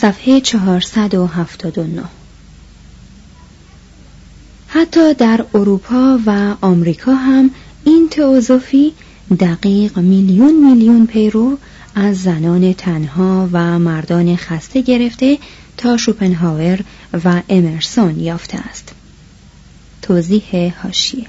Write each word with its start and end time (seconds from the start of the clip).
صفحه 0.00 0.40
479 0.40 2.02
حتی 4.68 5.14
در 5.14 5.44
اروپا 5.54 6.18
و 6.26 6.54
آمریکا 6.60 7.14
هم 7.14 7.50
این 7.84 8.08
تئوزوفی 8.10 8.92
دقیق 9.40 9.98
میلیون 9.98 10.70
میلیون 10.70 11.06
پیرو 11.06 11.58
از 11.94 12.22
زنان 12.22 12.72
تنها 12.72 13.48
و 13.52 13.78
مردان 13.78 14.36
خسته 14.36 14.82
گرفته 14.82 15.38
تا 15.76 15.96
شوپنهاور 15.96 16.80
و 17.24 17.42
امرسون 17.48 18.20
یافته 18.20 18.58
است. 18.58 18.92
توضیح 20.02 20.74
هاشیه. 20.82 21.26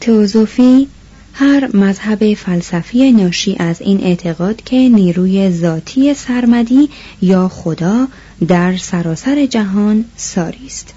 تئوزوفی 0.00 0.88
هر 1.34 1.76
مذهب 1.76 2.34
فلسفی 2.34 3.12
ناشی 3.12 3.56
از 3.58 3.80
این 3.80 4.00
اعتقاد 4.00 4.62
که 4.64 4.76
نیروی 4.76 5.50
ذاتی 5.50 6.14
سرمدی 6.14 6.88
یا 7.22 7.48
خدا 7.48 8.08
در 8.48 8.76
سراسر 8.76 9.46
جهان 9.46 10.04
ساری 10.16 10.66
است 10.66 10.94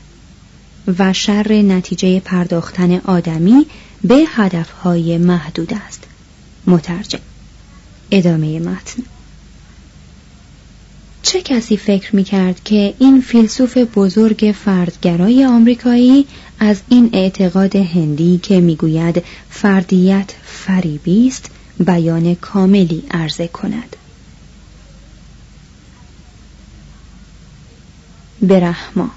و 0.98 1.14
شر 1.14 1.54
نتیجه 1.54 2.20
پرداختن 2.20 2.98
آدمی 2.98 3.66
به 4.04 4.24
هدفهای 4.36 5.18
محدود 5.18 5.74
است. 5.88 6.04
مترجم. 6.68 7.20
ادامه 8.12 8.60
متن. 8.60 9.04
چه 11.26 11.42
کسی 11.42 11.78
فکر 11.78 12.16
می 12.16 12.24
کرد 12.24 12.64
که 12.64 12.94
این 13.00 13.22
فیلسوف 13.22 13.78
بزرگ 13.78 14.56
فردگرای 14.66 15.46
آمریکایی 15.46 16.26
از 16.60 16.82
این 16.90 17.10
اعتقاد 17.14 17.76
هندی 17.76 18.40
که 18.44 18.60
می‌گوید 18.60 19.24
فردیت 19.50 20.34
فریبی 20.44 21.28
است 21.28 21.50
بیان 21.80 22.36
کاملی 22.36 23.04
عرضه 23.12 23.48
کند؟ 23.48 23.96
برحما 28.42 29.10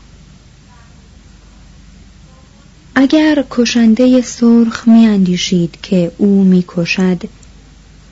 اگر 2.95 3.45
کشنده 3.51 4.23
سرخ 4.23 4.89
می 4.89 5.07
اندیشید 5.07 5.79
که 5.83 6.13
او 6.19 6.45
می 6.45 6.65
کشد 6.69 7.23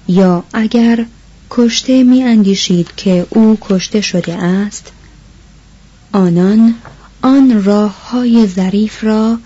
یا 0.09 0.45
اگر 0.53 1.07
کشته 1.51 2.05
می 2.05 2.23
اندیشید 2.23 2.89
که 2.97 3.27
او 3.31 3.59
کشته 3.61 4.01
شده 4.01 4.34
است 4.34 4.93
آنان 6.12 6.75
آن 7.23 7.65
راه 7.65 8.11
های 8.11 8.47
ظریف 8.47 9.05
را 9.05 9.39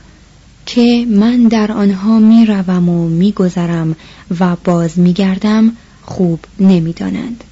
که 0.67 1.07
من 1.11 1.43
در 1.43 1.73
آنها 1.73 2.19
می 2.19 2.47
روم 2.47 2.89
و 2.89 3.09
می 3.09 3.33
گذرم 3.33 3.97
و 4.41 4.57
باز 4.65 4.99
می 4.99 5.13
گردم 5.13 5.77
خوب 6.03 6.41
نمی 6.61 6.93
دانند. 6.93 7.45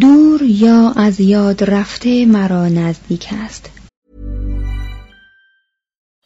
دور 0.00 0.42
یا 0.42 0.90
از 0.90 1.20
یاد 1.20 1.64
رفته 1.64 2.26
مرا 2.26 2.68
نزدیک 2.68 3.28
است 3.44 3.70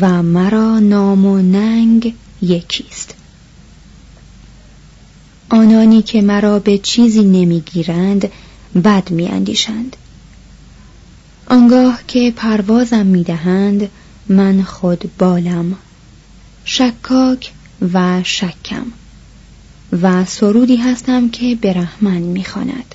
و 0.00 0.22
مرا 0.22 0.78
نام 0.78 1.26
و 1.26 1.42
ننگ 1.42 2.14
یکیست. 2.42 3.14
آنانی 5.50 6.02
که 6.02 6.22
مرا 6.22 6.58
به 6.58 6.78
چیزی 6.78 7.24
نمی‌گیرند 7.24 8.30
بد 8.84 9.10
میاندیشند. 9.10 9.96
آنگاه 11.46 12.00
که 12.08 12.32
پروازم 12.36 13.06
می‌دهند 13.06 13.90
من 14.28 14.62
خود 14.62 15.10
بالم 15.18 15.76
شکاک 16.64 17.52
و 17.92 18.22
شکم 18.22 18.86
و 20.02 20.24
سرودی 20.24 20.76
هستم 20.76 21.28
که 21.28 21.56
برحمن 21.62 22.18
می‌خواند. 22.18 22.94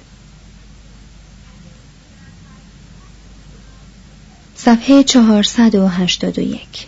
صفحه 4.66 5.04
481 5.04 6.88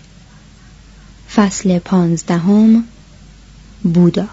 فصل 1.36 1.80
پانزدهم 1.80 2.84
بودا. 3.84 4.28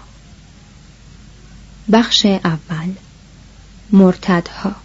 بخش 1.91 2.25
اول 2.25 2.89
مرتدها. 3.91 4.75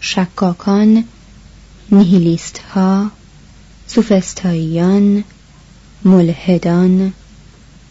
شکاکان 0.00 1.04
نیهیلیست 1.92 2.58
ها 2.58 3.10
سوفستاییان 3.86 5.24
ملحدان 6.04 7.12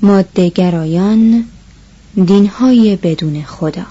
مادهگرایان 0.02 1.46
دینهای 2.26 2.96
بدون 2.96 3.44
خدا. 3.44 3.86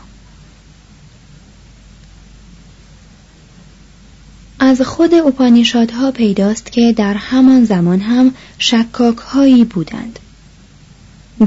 از 4.65 4.81
خود 4.83 5.15
اپانیشادها 5.15 6.11
پیداست 6.11 6.73
که 6.73 6.93
در 6.97 7.15
همان 7.15 7.65
زمان 7.65 8.01
هم 8.01 8.35
شکاک 8.59 9.17
هایی 9.17 9.65
بودند. 9.65 10.19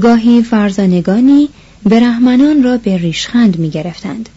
گاهی 0.00 0.42
فرزانگانی 0.42 1.48
برهمنان 1.84 2.62
را 2.62 2.76
به 2.76 2.96
ریشخند 2.96 3.58
می 3.58 3.70
گرفتند 3.70 4.28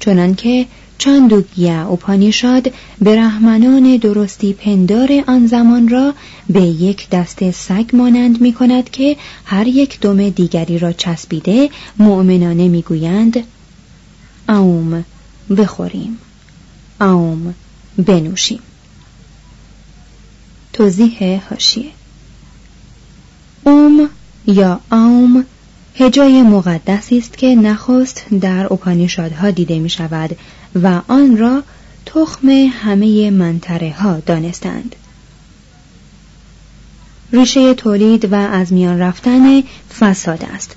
چنانکه 0.00 0.66
چاندوگیا 0.98 1.88
اپانیشاد 1.88 2.72
برهمنان 3.00 3.96
درستی 3.96 4.52
پندار 4.52 5.24
آن 5.26 5.46
زمان 5.46 5.88
را 5.88 6.14
به 6.48 6.62
یک 6.62 7.10
دست 7.10 7.50
سگ 7.50 7.84
مانند 7.92 8.40
می 8.40 8.52
کند 8.52 8.90
که 8.90 9.16
هر 9.44 9.66
یک 9.66 10.00
دم 10.00 10.28
دیگری 10.28 10.78
را 10.78 10.92
چسبیده 10.92 11.70
مؤمنانه 11.98 12.68
می 12.68 12.82
گویند 12.82 13.44
اوم 14.48 15.04
بخوریم 15.56 16.18
اوم. 17.00 17.54
بنوشیم. 17.98 18.60
توضیح 20.72 21.42
هاشیه 21.50 21.90
اوم 23.64 24.08
یا 24.46 24.80
اوم 24.92 25.44
هجای 25.94 26.42
مقدسی 26.42 27.18
است 27.18 27.38
که 27.38 27.54
نخست 27.54 28.24
در 28.40 28.72
اپانیشادها 28.72 29.50
دیده 29.50 29.78
می 29.78 29.90
شود 29.90 30.36
و 30.82 31.00
آن 31.08 31.36
را 31.36 31.62
تخم 32.06 32.48
همه 32.72 33.30
منطره 33.30 33.94
ها 33.98 34.20
دانستند. 34.20 34.96
ریشه 37.32 37.74
تولید 37.74 38.32
و 38.32 38.34
از 38.34 38.72
میان 38.72 38.98
رفتن 38.98 39.62
فساد 40.00 40.44
است. 40.54 40.76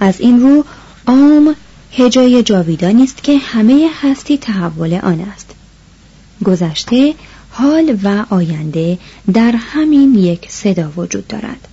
از 0.00 0.20
این 0.20 0.40
رو 0.40 0.64
آم 1.06 1.54
هجای 1.92 2.42
جاویدانی 2.42 3.04
است 3.04 3.22
که 3.22 3.38
همه 3.38 3.90
هستی 4.02 4.38
تحول 4.38 4.94
آن 4.94 5.20
است. 5.20 5.45
گذشته 6.44 7.14
حال 7.50 7.98
و 8.02 8.24
آینده 8.30 8.98
در 9.34 9.54
همین 9.56 10.14
یک 10.14 10.50
صدا 10.50 10.92
وجود 10.96 11.26
دارد. 11.26 11.68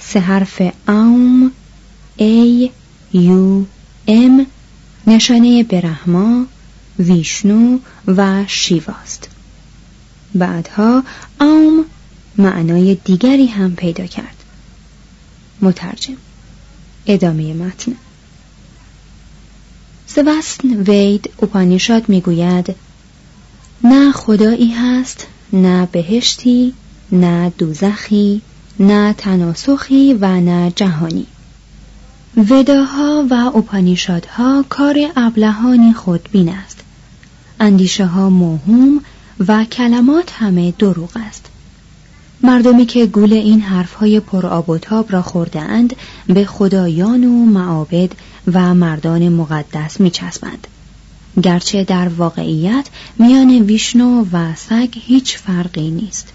سه 0.00 0.20
حرف 0.20 0.62
آم 0.88 1.52
ای 2.16 2.70
یو 3.12 3.64
ام 4.08 4.46
نشانه 5.06 5.62
برهما 5.62 6.46
ویشنو 6.98 7.78
و 8.06 8.44
شیواست. 8.46 9.28
بعدها 10.34 11.02
آم 11.40 11.84
معنای 12.36 12.94
دیگری 12.94 13.46
هم 13.46 13.76
پیدا 13.76 14.06
کرد. 14.06 14.36
مترجم 15.60 16.16
ادامه 17.06 17.54
متن. 17.54 17.92
سوستن 20.06 20.68
وید 20.68 21.30
اپانیشاد 21.42 22.08
می‌گوید 22.08 22.74
نه 23.84 24.12
خدایی 24.12 24.70
هست 24.70 25.26
نه 25.52 25.88
بهشتی 25.92 26.74
نه 27.12 27.52
دوزخی 27.58 28.42
نه 28.80 29.12
تناسخی 29.12 30.14
و 30.14 30.40
نه 30.40 30.72
جهانی. 30.76 31.26
وداها 32.36 33.26
و 33.30 33.34
اپانیشادها 33.34 34.64
کار 34.68 34.96
ابلهانی 35.16 35.92
خودبین 35.92 36.48
است. 36.48 36.80
اندیشه 37.60 38.06
ها 38.06 38.30
موهوم 38.30 39.00
و 39.48 39.64
کلمات 39.64 40.32
همه 40.32 40.74
دروغ 40.78 41.10
است. 41.28 41.46
مردمی 42.42 42.86
که 42.86 43.06
گول 43.06 43.32
این 43.32 43.60
حرفهای 43.60 44.20
پر 44.20 44.46
آب 44.46 44.70
و 44.70 44.78
تاب 44.78 45.12
را 45.12 45.22
خورده 45.22 45.60
اند 45.60 45.96
به 46.26 46.44
خدایان 46.44 47.24
و 47.24 47.44
معابد 47.44 48.10
و 48.52 48.74
مردان 48.74 49.28
مقدس 49.28 50.00
می 50.00 50.10
چسبند. 50.10 50.66
گرچه 51.42 51.84
در 51.84 52.08
واقعیت 52.08 52.86
میان 53.18 53.50
ویشنو 53.50 54.24
و 54.32 54.54
سگ 54.54 54.88
هیچ 54.92 55.38
فرقی 55.38 55.90
نیست. 55.90 56.32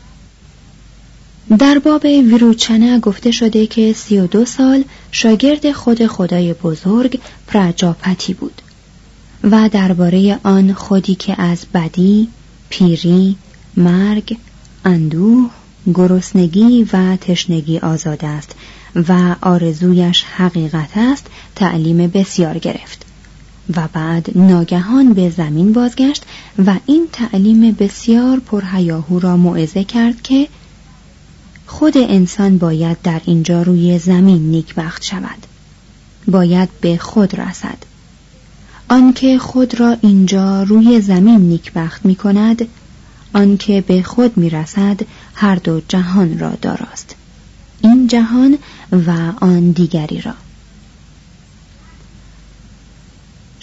در 1.59 1.79
باب 1.79 2.05
ویروچنه 2.05 2.99
گفته 2.99 3.31
شده 3.31 3.67
که 3.67 3.93
سی 3.93 4.19
و 4.19 4.27
دو 4.27 4.45
سال 4.45 4.83
شاگرد 5.11 5.71
خود 5.71 6.07
خدای 6.07 6.53
بزرگ 6.53 7.19
پراجاپتی 7.47 8.33
بود 8.33 8.61
و 9.43 9.69
درباره 9.69 10.39
آن 10.43 10.73
خودی 10.73 11.15
که 11.15 11.41
از 11.41 11.65
بدی، 11.73 12.27
پیری، 12.69 13.35
مرگ، 13.77 14.37
اندوه، 14.85 15.49
گرسنگی 15.93 16.87
و 16.93 17.15
تشنگی 17.15 17.79
آزاد 17.79 18.25
است 18.25 18.55
و 18.95 19.35
آرزویش 19.41 20.23
حقیقت 20.23 20.89
است 20.95 21.27
تعلیم 21.55 21.97
بسیار 22.07 22.57
گرفت. 22.57 23.04
و 23.75 23.87
بعد 23.93 24.37
ناگهان 24.37 25.13
به 25.13 25.29
زمین 25.29 25.73
بازگشت 25.73 26.23
و 26.65 26.75
این 26.85 27.07
تعلیم 27.13 27.71
بسیار 27.71 28.39
پرهیاهو 28.39 29.19
را 29.19 29.37
موعظه 29.37 29.83
کرد 29.83 30.21
که 30.21 30.47
خود 31.65 31.97
انسان 31.97 32.57
باید 32.57 33.01
در 33.01 33.21
اینجا 33.25 33.61
روی 33.61 33.99
زمین 33.99 34.41
نیکبخت 34.41 35.03
شود. 35.03 35.47
باید 36.27 36.69
به 36.81 36.97
خود 36.97 37.39
رسد. 37.39 37.77
آنکه 38.89 39.37
خود 39.37 39.79
را 39.79 39.97
اینجا 40.01 40.63
روی 40.63 41.01
زمین 41.01 41.41
نیکبخت 41.41 42.05
می 42.05 42.15
کند 42.15 42.67
آنکه 43.33 43.81
به 43.81 44.03
خود 44.03 44.37
می 44.37 44.49
رسد 44.49 44.99
هر 45.33 45.55
دو 45.55 45.81
جهان 45.87 46.39
را 46.39 46.53
داراست. 46.61 47.15
این 47.81 48.07
جهان 48.07 48.57
و 48.91 49.11
آن 49.41 49.71
دیگری 49.71 50.21
را. 50.21 50.33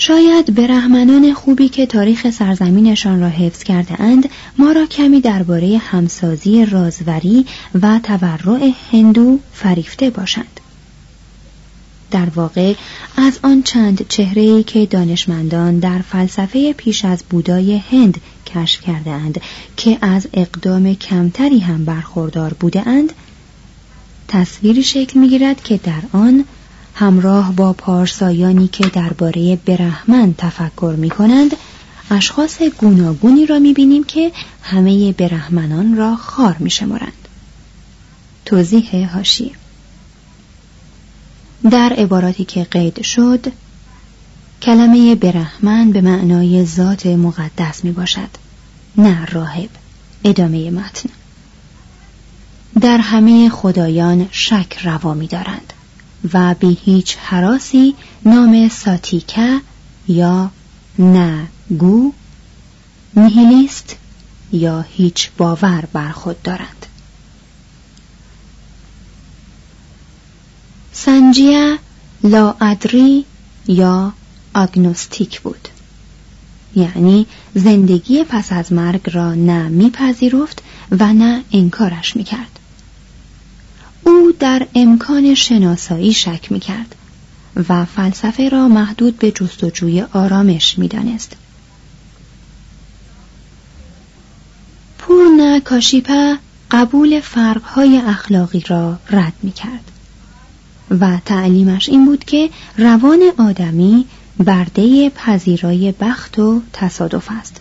شاید 0.06 0.54
برهمنان 0.54 1.34
خوبی 1.34 1.68
که 1.68 1.86
تاریخ 1.86 2.30
سرزمینشان 2.30 3.20
را 3.20 3.28
حفظ 3.28 3.62
کرده 3.62 4.00
اند 4.00 4.28
ما 4.58 4.72
را 4.72 4.86
کمی 4.86 5.20
درباره 5.20 5.78
همسازی 5.78 6.64
رازوری 6.64 7.46
و 7.82 8.00
تورع 8.02 8.70
هندو 8.92 9.38
فریفته 9.52 10.10
باشند. 10.10 10.60
در 12.10 12.28
واقع 12.34 12.74
از 13.16 13.38
آن 13.42 13.62
چند 13.62 14.08
چهره‌ای 14.08 14.62
که 14.62 14.86
دانشمندان 14.86 15.78
در 15.78 15.98
فلسفه 15.98 16.72
پیش 16.72 17.04
از 17.04 17.22
بودای 17.30 17.82
هند 17.90 18.20
کشف 18.46 18.80
کرده 18.80 19.10
اند 19.10 19.40
که 19.76 19.98
از 20.00 20.28
اقدام 20.34 20.94
کمتری 20.94 21.58
هم 21.58 21.84
برخوردار 21.84 22.54
بوده 22.60 22.88
اند 22.88 23.12
تصویری 24.28 24.82
شکل 24.82 25.20
می‌گیرد 25.20 25.62
که 25.62 25.80
در 25.84 26.02
آن 26.12 26.44
همراه 26.94 27.52
با 27.52 27.72
پارسایانی 27.72 28.68
که 28.68 28.86
درباره 28.86 29.56
برهمن 29.56 30.34
تفکر 30.38 30.94
می 30.98 31.10
کنند 31.10 31.56
اشخاص 32.10 32.62
گوناگونی 32.62 33.46
را 33.46 33.58
می 33.58 33.72
بینیم 33.72 34.04
که 34.04 34.32
همه 34.62 35.12
برهمنان 35.12 35.96
را 35.96 36.16
خار 36.16 36.56
می 36.58 36.70
شمارند. 36.70 37.28
توضیح 38.44 39.08
هاشیه 39.14 39.52
در 41.70 41.92
عباراتی 41.98 42.44
که 42.44 42.64
قید 42.64 43.02
شد 43.02 43.52
کلمه 44.62 45.14
برهمن 45.14 45.92
به 45.92 46.00
معنای 46.00 46.64
ذات 46.64 47.06
مقدس 47.06 47.84
می 47.84 47.92
باشد 47.92 48.28
نه 48.96 49.24
راهب. 49.24 49.70
ادامه 50.24 50.70
متن. 50.70 51.10
در 52.80 52.98
همه 52.98 53.48
خدایان 53.48 54.28
شک 54.30 54.78
روا 54.84 55.14
می 55.14 55.26
دارند 55.26 55.72
و 56.34 56.54
بی 56.54 56.78
هیچ 56.84 57.16
حراسی 57.16 57.94
نام 58.24 58.68
ساتیکه 58.68 59.60
یا 60.08 60.50
نگو 60.98 62.12
نیهیلیست 63.16 63.96
یا 64.52 64.80
هیچ 64.80 65.30
باور 65.38 65.84
بر 65.92 66.10
خود 66.10 66.42
دارند. 66.42 66.86
سنجیه 70.92 71.78
لاادری 72.24 73.24
یا 73.66 74.12
آگنوستیک 74.54 75.40
بود. 75.40 75.68
یعنی 76.74 77.26
زندگی 77.54 78.24
پس 78.24 78.52
از 78.52 78.72
مرگ 78.72 79.10
را 79.12 79.34
نه 79.34 79.68
میپذیرفت 79.68 80.62
و 80.90 81.12
نه 81.12 81.44
انکارش 81.52 82.16
می‌کرد. 82.16 82.51
در 84.42 84.66
امکان 84.74 85.34
شناسایی 85.34 86.12
شک 86.12 86.52
می‌کرد 86.52 86.94
و 87.68 87.84
فلسفه 87.84 88.48
را 88.48 88.68
محدود 88.68 89.18
به 89.18 89.30
جستجوی 89.30 90.00
آرامش 90.02 90.78
می‌دانست. 90.78 91.36
پورنا 94.98 95.60
کاشیپا 95.60 96.36
قبول 96.70 97.20
فرقهای 97.20 97.96
اخلاقی 97.96 98.64
را 98.68 98.98
رد 99.10 99.34
می‌کرد 99.42 99.90
و 101.00 101.18
تعلیمش 101.24 101.88
این 101.88 102.04
بود 102.06 102.24
که 102.24 102.50
روان 102.78 103.20
آدمی 103.38 104.06
برده 104.38 105.10
پذیرای 105.10 105.94
بخت 106.00 106.38
و 106.38 106.62
تصادف 106.72 107.28
است. 107.30 107.60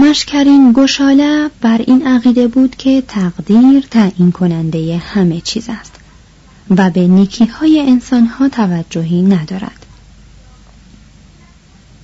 مشکرین 0.00 0.72
گشاله 0.72 1.50
بر 1.60 1.78
این 1.86 2.06
عقیده 2.06 2.48
بود 2.48 2.76
که 2.76 3.02
تقدیر 3.08 3.86
تعیین 3.90 4.32
کننده 4.32 4.96
همه 4.96 5.40
چیز 5.40 5.66
است 5.68 5.94
و 6.70 6.90
به 6.90 7.06
نیکی 7.08 7.44
های 7.44 7.80
انسان 7.80 8.26
ها 8.26 8.48
توجهی 8.48 9.22
ندارد 9.22 9.86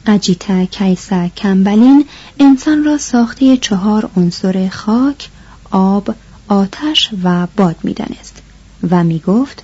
اجیتا 0.07 0.65
کیسا 0.65 1.29
کمبلین 1.29 2.05
انسان 2.41 2.85
را 2.85 2.99
ساخته 2.99 3.57
چهار 3.57 4.11
عنصر 4.17 4.69
خاک، 4.69 5.29
آب، 5.71 6.15
آتش 6.49 7.11
و 7.25 7.47
باد 7.57 7.77
می‌دانست 7.83 8.43
و 8.91 9.05
می 9.05 9.19
گفت 9.19 9.63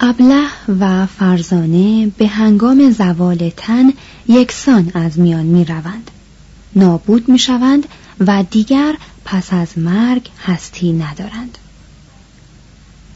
ابله 0.00 0.46
و 0.80 1.06
فرزانه 1.06 2.06
به 2.06 2.26
هنگام 2.26 2.90
زوال 2.90 3.50
تن 3.56 3.92
یکسان 4.28 4.90
از 4.94 5.18
میان 5.18 5.46
می 5.46 5.64
روند. 5.64 6.10
نابود 6.76 7.28
می 7.28 7.38
شوند 7.38 7.86
و 8.20 8.44
دیگر 8.50 8.94
پس 9.24 9.52
از 9.52 9.78
مرگ 9.78 10.28
هستی 10.44 10.92
ندارند. 10.92 11.58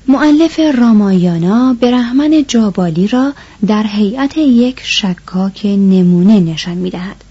معلف 0.09 0.61
رامایانا 0.79 1.77
برهمن 1.81 2.45
جابالی 2.49 3.09
را 3.09 3.33
در 3.67 3.87
هیئت 3.87 4.39
یک 4.39 4.81
شکاک 4.85 5.67
نمونه 5.67 6.41
نشان 6.41 6.75
می 6.75 6.91
دهد. 6.91 7.25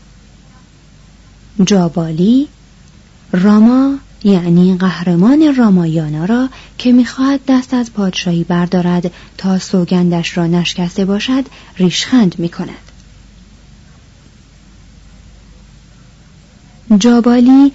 جابالی 1.65 2.47
راما 3.31 3.95
یعنی 4.23 4.77
قهرمان 4.77 5.55
رامایانا 5.55 6.25
را 6.25 6.49
که 6.77 6.91
می‌خواهد 6.91 7.39
دست 7.47 7.73
از 7.73 7.93
پادشاهی 7.93 8.43
بردارد 8.43 9.11
تا 9.37 9.59
سوگندش 9.59 10.37
را 10.37 10.47
نشکسته 10.47 11.05
باشد 11.05 11.45
ریشخند 11.77 12.35
می 12.39 12.49
کند. 12.49 12.90
جابالی 16.97 17.71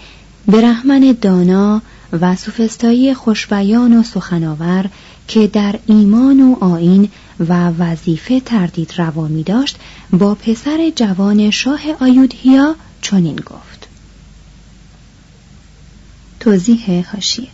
برهمن 0.47 1.17
دانا 1.21 1.83
و 2.13 2.37
سوفستایی 2.37 3.15
خوشبیان 3.15 3.99
و 3.99 4.03
سخناور 4.03 4.91
که 5.29 5.47
در 5.47 5.79
ایمان 5.87 6.41
و 6.41 6.65
آین 6.65 7.09
و 7.41 7.69
وظیفه 7.69 8.41
تردید 8.41 8.93
روا 8.99 9.29
می 9.29 9.43
داشت 9.43 9.77
با 10.13 10.35
پسر 10.35 10.93
جوان 10.97 11.51
شاه 11.51 11.81
آیودهیا 12.01 12.77
چنین 13.03 13.37
گفت. 13.37 13.89
توضیح 16.41 17.11
هاشیه 17.13 17.49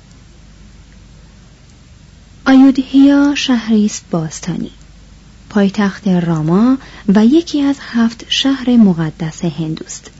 آیودهیا 2.46 3.34
شهری 3.34 3.86
است 3.86 4.04
باستانی. 4.10 4.70
پایتخت 5.50 6.08
راما 6.08 6.78
و 7.08 7.26
یکی 7.26 7.62
از 7.62 7.76
هفت 7.80 8.24
شهر 8.28 8.76
مقدس 8.76 9.44
هندوست. 9.44 10.10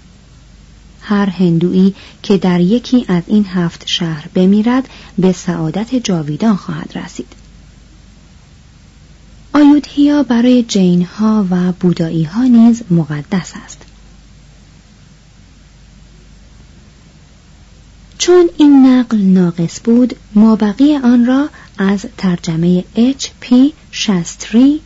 هر 1.03 1.31
هندویی 1.31 1.95
که 2.23 2.39
در 2.39 2.61
یکی 2.61 3.05
از 3.09 3.23
این 3.27 3.47
هفت 3.47 3.83
شهر 3.87 4.29
بمیرد 4.35 4.89
به 5.19 5.33
سعادت 5.33 5.95
جاویدان 5.95 6.57
خواهد 6.57 6.99
رسید. 6.99 7.33
آیودهیا 9.53 10.23
برای 10.23 10.63
جین 10.63 11.05
ها 11.05 11.47
و 11.51 11.73
بودایی 11.73 12.25
ها 12.25 12.45
نیز 12.45 12.83
مقدس 12.91 13.53
است. 13.65 13.83
چون 18.19 18.49
این 18.59 18.87
نقل 18.87 19.19
ناقص 19.19 19.81
بود 19.85 20.17
مابقی 20.35 20.97
آن 20.97 21.27
را 21.27 21.49
از 21.79 22.07
ترجمه 22.17 22.85
اچ 22.95 23.29
پی 23.41 23.73
شستری 23.91 24.81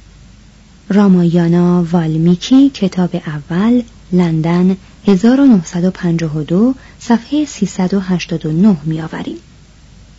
رامایانا 0.89 1.85
والمیکی 1.93 2.71
کتاب 2.71 3.11
اول 3.15 3.83
لندن 4.13 4.77
1952 5.07 6.75
صفحه 6.99 7.45
389 7.45 8.77
می 8.85 9.01
آوریم. 9.01 9.37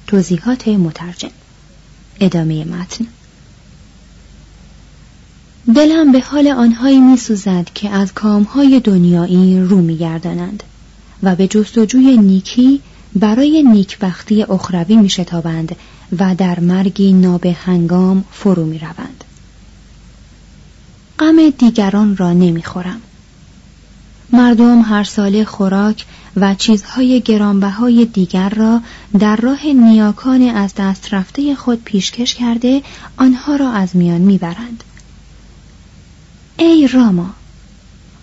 توضیحات 0.07 0.67
مترجم 0.67 1.29
ادامه 2.19 2.65
متن 2.65 3.07
دلم 5.75 6.11
به 6.11 6.19
حال 6.19 6.47
آنهایی 6.47 6.99
می 6.99 7.17
سوزد 7.17 7.69
که 7.75 7.89
از 7.89 8.13
کامهای 8.13 8.79
دنیایی 8.79 9.59
رو 9.59 9.77
می 9.77 9.97
گردانند 9.97 10.63
و 11.23 11.35
به 11.35 11.47
جستجوی 11.47 12.17
نیکی 12.17 12.81
برای 13.15 13.63
نیکبختی 13.63 14.43
اخروی 14.43 14.95
می 14.95 15.09
شتابند 15.09 15.75
و 16.19 16.35
در 16.35 16.59
مرگی 16.59 17.13
ناب 17.13 17.45
هنگام 17.45 18.25
فرو 18.31 18.65
می 18.65 18.79
روند. 18.79 19.23
غم 21.19 21.49
دیگران 21.49 22.17
را 22.17 22.33
نمی 22.33 22.63
خورم. 22.63 23.01
مردم 24.31 24.81
هر 24.81 25.03
ساله 25.03 25.45
خوراک 25.45 26.05
و 26.35 26.55
چیزهای 26.55 27.21
گرانبهای 27.21 28.05
دیگر 28.05 28.49
را 28.49 28.81
در 29.19 29.35
راه 29.35 29.67
نیاکان 29.67 30.41
از 30.41 30.73
دست 30.77 31.13
رفته 31.13 31.55
خود 31.55 31.83
پیشکش 31.83 32.35
کرده 32.35 32.81
آنها 33.17 33.55
را 33.55 33.71
از 33.71 33.95
میان 33.95 34.21
می‌برند. 34.21 34.83
ای 36.57 36.87
راما 36.87 37.29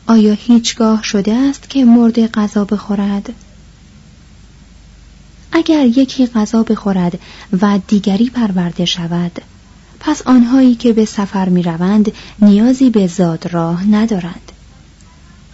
آیا 0.07 0.33
هیچگاه 0.33 1.03
شده 1.03 1.35
است 1.35 1.71
که 1.71 1.85
مرد 1.85 2.27
غذا 2.27 2.65
بخورد؟ 2.65 3.33
اگر 5.53 5.87
یکی 5.87 6.27
غذا 6.27 6.63
بخورد 6.63 7.19
و 7.63 7.79
دیگری 7.89 8.31
پرورده 8.31 8.85
شود 8.85 9.39
پس 10.01 10.23
آنهایی 10.27 10.75
که 10.75 10.93
به 10.93 11.05
سفر 11.05 11.49
می 11.49 11.63
روند 11.63 12.13
نیازی 12.41 12.91
به 12.91 13.07
زاد 13.07 13.47
راه 13.53 13.91
ندارند. 13.91 14.53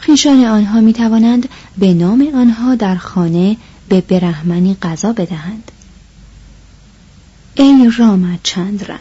خیشان 0.01 0.45
آنها 0.45 0.81
می 0.81 0.93
توانند 0.93 1.49
به 1.79 1.95
نام 1.95 2.29
آنها 2.35 2.75
در 2.75 2.97
خانه 2.97 3.57
به 3.89 4.01
برهمنی 4.01 4.77
غذا 4.83 5.13
بدهند. 5.13 5.71
ای 7.55 7.91
چندرن 8.43 8.99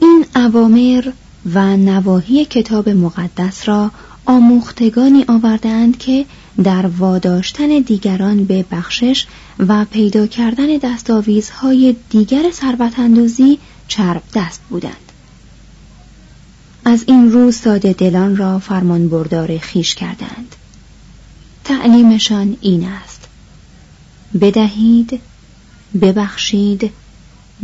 این 0.00 0.24
اوامر 0.36 1.12
و 1.54 1.76
نواهی 1.76 2.44
کتاب 2.44 2.88
مقدس 2.88 3.68
را 3.68 3.90
آموختگانی 4.26 5.24
آوردند 5.28 5.98
که 5.98 6.26
در 6.64 6.86
واداشتن 6.86 7.66
دیگران 7.66 8.44
به 8.44 8.64
بخشش 8.70 9.26
و 9.58 9.84
پیدا 9.84 10.26
کردن 10.26 10.66
دستاویزهای 10.76 11.96
دیگر 12.10 12.50
ثروتاندوزی 12.50 13.58
چرب 13.88 14.22
دست 14.34 14.60
بودند. 14.70 15.09
از 16.84 17.04
این 17.06 17.32
رو 17.32 17.52
ساده 17.52 17.92
دلان 17.92 18.36
را 18.36 18.58
فرمان 18.58 19.08
بردار 19.08 19.58
خیش 19.58 19.94
کردند. 19.94 20.56
تعلیمشان 21.64 22.56
این 22.60 22.84
است. 22.84 23.28
بدهید 24.40 25.20
ببخشید 26.00 26.92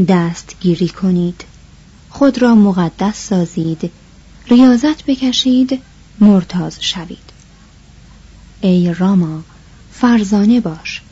دستگیری 0.09 0.89
کنید 0.89 1.45
خود 2.11 2.43
را 2.43 2.55
مقدس 2.55 3.29
سازید 3.29 3.91
ریاضت 4.49 5.05
بکشید 5.05 5.81
مرتاز 6.21 6.77
شوید. 6.81 7.19
ای 8.61 8.95
راما 8.95 9.43
فرزانه 9.93 10.61
باش. 10.61 11.03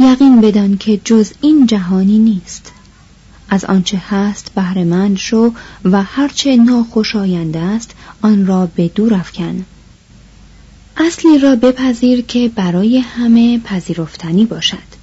یقین 0.00 0.40
بدان 0.40 0.76
که 0.76 1.00
جز 1.04 1.32
این 1.40 1.66
جهانی 1.66 2.18
نیست. 2.18 2.72
از 3.48 3.64
آنچه 3.64 4.02
هست 4.08 4.50
بهرهمند 4.54 5.16
شو 5.16 5.52
و 5.84 6.02
هرچه 6.02 6.56
ناخوشایند 6.56 7.56
است 7.56 7.90
آن 8.22 8.46
را 8.46 8.66
به 8.66 8.88
دور 8.88 9.14
افکن. 9.14 9.64
اصلی 10.96 11.38
را 11.38 11.56
بپذیر 11.56 12.22
که 12.22 12.48
برای 12.48 12.98
همه 12.98 13.58
پذیرفتنی 13.58 14.44
باشد. 14.44 14.98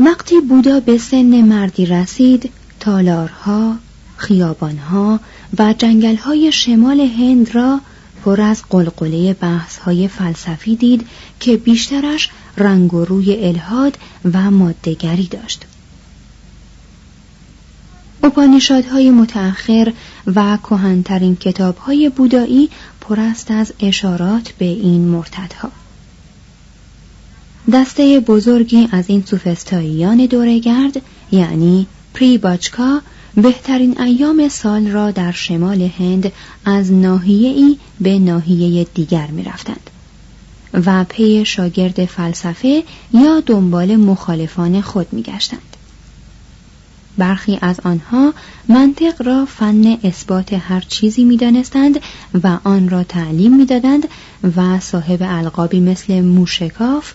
وقتی 0.00 0.40
بودا 0.40 0.80
به 0.80 0.98
سن 0.98 1.40
مردی 1.40 1.86
رسید 1.86 2.50
تالارها 2.80 3.76
خیابانها 4.16 5.20
و 5.58 5.74
جنگلهای 5.78 6.52
شمال 6.52 7.00
هند 7.00 7.54
را 7.54 7.80
پر 8.24 8.40
از 8.40 8.62
قلقله 8.70 9.34
بحثهای 9.34 10.08
فلسفی 10.08 10.76
دید 10.76 11.06
که 11.40 11.56
بیشترش 11.56 12.30
رنگ 12.56 12.94
و 12.94 13.04
روی 13.04 13.46
الهاد 13.46 13.98
و 14.32 14.50
مادهگری 14.50 15.26
داشت. 15.26 15.64
اپانیشادهای 18.28 19.10
متأخر 19.10 19.92
و 20.26 20.56
کهنترین 20.56 21.36
کتابهای 21.36 22.08
بودایی 22.08 22.68
پر 23.00 23.20
است 23.20 23.50
از 23.50 23.72
اشارات 23.80 24.52
به 24.58 24.64
این 24.64 25.00
مرتدها 25.00 25.70
دسته 27.72 28.20
بزرگی 28.20 28.88
از 28.92 29.04
این 29.08 29.22
سوفستاییان 29.26 30.26
دورگرد 30.26 31.02
یعنی 31.32 31.86
پری 32.14 32.38
باچکا 32.38 33.00
بهترین 33.34 34.00
ایام 34.00 34.48
سال 34.48 34.86
را 34.86 35.10
در 35.10 35.32
شمال 35.32 35.82
هند 35.98 36.32
از 36.64 36.92
ناحیه 36.92 37.48
ای 37.48 37.78
به 38.00 38.18
ناحیه 38.18 38.86
دیگر 38.94 39.26
می 39.26 39.42
رفتند 39.42 39.90
و 40.86 41.04
پی 41.04 41.44
شاگرد 41.44 42.04
فلسفه 42.04 42.82
یا 43.14 43.40
دنبال 43.40 43.96
مخالفان 43.96 44.80
خود 44.80 45.12
می 45.12 45.22
گشتند. 45.22 45.77
برخی 47.18 47.58
از 47.60 47.80
آنها 47.80 48.34
منطق 48.68 49.22
را 49.26 49.44
فن 49.44 49.98
اثبات 50.04 50.52
هر 50.52 50.80
چیزی 50.80 51.24
می‌دانستند 51.24 52.00
و 52.44 52.58
آن 52.64 52.88
را 52.88 53.04
تعلیم 53.04 53.56
می‌دادند 53.56 54.08
و 54.56 54.80
صاحب 54.80 55.18
القابی 55.22 55.80
مثل 55.80 56.20
موشکاف 56.20 57.12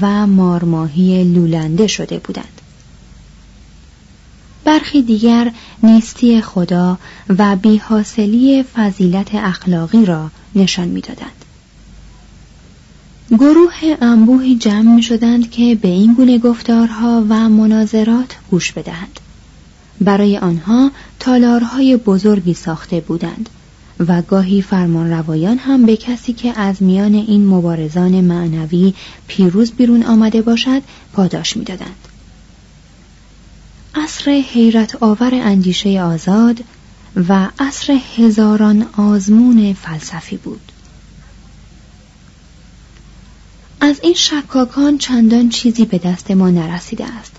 و 0.00 0.26
مارماهی 0.26 1.24
لولنده 1.24 1.86
شده 1.86 2.18
بودند. 2.18 2.60
برخی 4.64 5.02
دیگر 5.02 5.52
نیستی 5.82 6.40
خدا 6.40 6.98
و 7.38 7.56
بیحاصلی 7.56 8.62
فضیلت 8.62 9.34
اخلاقی 9.34 10.06
را 10.06 10.30
نشان 10.54 10.88
می‌دادند. 10.88 11.44
گروه 13.30 13.96
انبوهی 14.00 14.56
جمع 14.56 14.94
می 14.94 15.02
شدند 15.02 15.50
که 15.50 15.74
به 15.74 15.88
این 15.88 16.14
گونه 16.14 16.38
گفتارها 16.38 17.24
و 17.28 17.48
مناظرات 17.48 18.36
گوش 18.50 18.72
بدهند. 18.72 19.20
برای 20.00 20.38
آنها 20.38 20.90
تالارهای 21.20 21.96
بزرگی 21.96 22.54
ساخته 22.54 23.00
بودند 23.00 23.48
و 24.00 24.22
گاهی 24.22 24.62
فرمان 24.62 25.10
روایان 25.10 25.58
هم 25.58 25.86
به 25.86 25.96
کسی 25.96 26.32
که 26.32 26.60
از 26.60 26.82
میان 26.82 27.14
این 27.14 27.46
مبارزان 27.46 28.20
معنوی 28.20 28.94
پیروز 29.26 29.72
بیرون 29.72 30.02
آمده 30.02 30.42
باشد 30.42 30.82
پاداش 31.12 31.56
می‌دادند. 31.56 32.08
عصر 33.94 34.30
حیرت 34.30 35.02
آور 35.02 35.30
اندیشه 35.34 36.02
آزاد 36.02 36.60
و 37.28 37.48
عصر 37.58 37.98
هزاران 38.16 38.86
آزمون 38.96 39.72
فلسفی 39.72 40.36
بود. 40.36 40.72
از 43.80 44.00
این 44.02 44.14
شکاکان 44.14 44.98
چندان 44.98 45.48
چیزی 45.48 45.84
به 45.84 45.98
دست 45.98 46.30
ما 46.30 46.50
نرسیده 46.50 47.04
است 47.04 47.32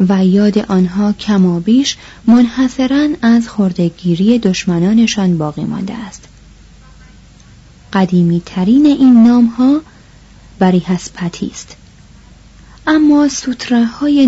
و 0.00 0.24
یاد 0.24 0.58
آنها 0.58 1.12
کمابیش 1.12 1.96
منحصرا 2.26 3.08
از 3.22 3.48
خردگیری 3.48 4.38
دشمنانشان 4.38 5.38
باقی 5.38 5.64
مانده 5.64 5.94
است. 5.94 6.28
قدیمی 7.92 8.42
ترین 8.46 8.86
این 8.86 9.22
نام 9.22 9.46
ها 9.46 9.80
بری 10.58 10.78
هسپتی 10.78 11.46
است. 11.46 11.76
اما 12.86 13.28
سوتره 13.28 13.84
های 13.84 14.26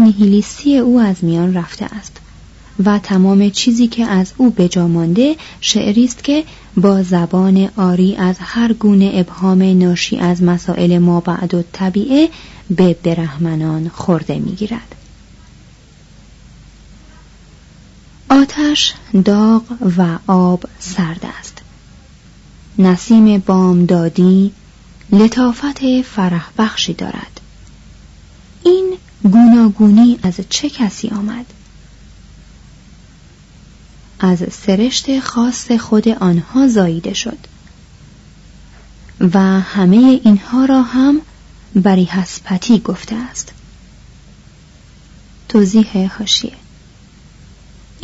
او 0.78 1.00
از 1.00 1.24
میان 1.24 1.54
رفته 1.54 1.84
است 1.84 2.16
و 2.84 2.98
تمام 2.98 3.50
چیزی 3.50 3.86
که 3.86 4.04
از 4.06 4.32
او 4.36 4.50
بجا 4.50 4.88
مانده 4.88 5.36
شعری 5.60 6.04
است 6.04 6.24
که 6.24 6.44
با 6.76 7.02
زبان 7.02 7.68
آری 7.76 8.16
از 8.16 8.36
هر 8.40 8.72
گونه 8.72 9.10
ابهام 9.14 9.62
ناشی 9.78 10.18
از 10.18 10.42
مسائل 10.42 10.98
ما 10.98 11.20
بعد 11.20 11.54
و 11.54 11.62
طبیعه 11.72 12.28
به 12.70 12.96
برهمنان 13.02 13.88
خورده 13.88 14.38
می‌گیرد. 14.38 14.95
آتش 18.28 18.94
داغ 19.24 19.62
و 19.98 20.18
آب 20.26 20.64
سرد 20.78 21.26
است. 21.38 21.58
نسیم 22.78 23.38
بامدادی 23.38 24.52
لطافت 25.10 26.02
فرح 26.02 26.50
بخشی 26.58 26.94
دارد. 26.94 27.40
این 28.64 28.96
گوناگونی 29.22 30.18
از 30.22 30.40
چه 30.50 30.70
کسی 30.70 31.08
آمد؟ 31.08 31.46
از 34.20 34.44
سرشت 34.50 35.20
خاص 35.20 35.72
خود 35.72 36.08
آنها 36.08 36.68
زاییده 36.68 37.14
شد. 37.14 37.38
و 39.20 39.40
همه 39.60 40.20
اینها 40.24 40.64
را 40.64 40.82
هم 40.82 41.20
بری 41.74 42.04
هسپتی 42.04 42.78
گفته 42.78 43.16
است. 43.16 43.52
توضیح 45.48 46.12
هاشیه 46.18 46.52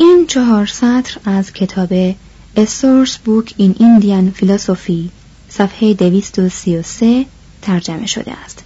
این 0.03 0.27
چهار 0.27 0.65
سطر 0.65 1.19
از 1.25 1.53
کتاب 1.53 2.11
A 2.55 2.65
Source 2.65 3.17
Book 3.25 3.49
in 3.59 3.73
Indian 3.79 4.41
Philosophy 4.41 5.09
صفحه 5.49 5.93
233 5.93 7.25
ترجمه 7.61 8.05
شده 8.05 8.31
است. 8.31 8.63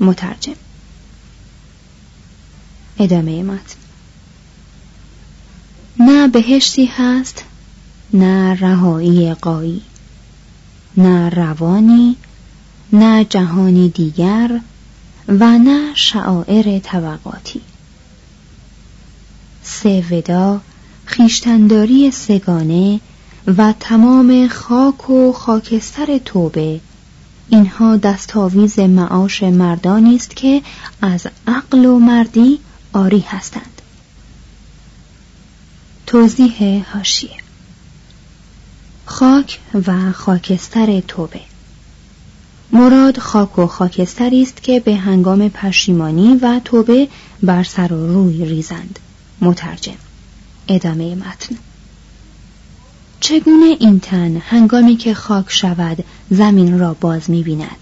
مترجم. 0.00 0.52
ادامه 2.98 3.42
متن. 3.42 3.76
نه 6.00 6.28
بهشتی 6.28 6.84
هست 6.84 7.44
نه 8.12 8.54
رهایی 8.54 9.34
قایی 9.34 9.82
نه 10.96 11.28
روانی 11.28 12.16
نه 12.92 13.24
جهانی 13.24 13.88
دیگر 13.88 14.60
و 15.28 15.58
نه 15.58 15.94
شعائر 15.94 16.78
طبقاتی. 16.78 17.60
سه 19.68 20.04
ودا 20.10 20.60
خیشتنداری 21.04 22.10
سگانه 22.10 23.00
و 23.56 23.74
تمام 23.80 24.48
خاک 24.48 25.10
و 25.10 25.32
خاکستر 25.32 26.18
توبه. 26.18 26.80
اینها 27.48 27.96
دستاویز 27.96 28.78
معاش 28.78 29.42
مردانی 29.42 30.16
است 30.16 30.36
که 30.36 30.62
از 31.02 31.26
عقل 31.46 31.84
و 31.84 31.98
مردی 31.98 32.58
آری 32.92 33.24
هستند. 33.28 33.82
توضیح 36.06 36.84
هاشیه 36.92 37.36
خاک 39.04 39.60
و 39.86 40.12
خاکستر 40.12 41.00
توبه. 41.00 41.40
مراد 42.72 43.18
خاک 43.18 43.58
و 43.58 43.66
خاکستری 43.66 44.42
است 44.42 44.62
که 44.62 44.80
به 44.80 44.96
هنگام 44.96 45.48
پشیمانی 45.48 46.34
و 46.42 46.60
توبه 46.64 47.08
بر 47.42 47.62
سر 47.62 47.92
و 47.92 48.12
روی 48.12 48.44
ریزند. 48.44 48.98
مترجم. 49.40 49.96
ادامه 50.68 51.14
متن. 51.14 51.56
چگونه 53.20 53.76
این 53.80 54.00
تن 54.00 54.36
هنگامی 54.36 54.96
که 54.96 55.14
خاک 55.14 55.46
شود 55.48 56.04
زمین 56.30 56.78
را 56.78 56.96
باز 57.00 57.30
می 57.30 57.42
بیند 57.42 57.76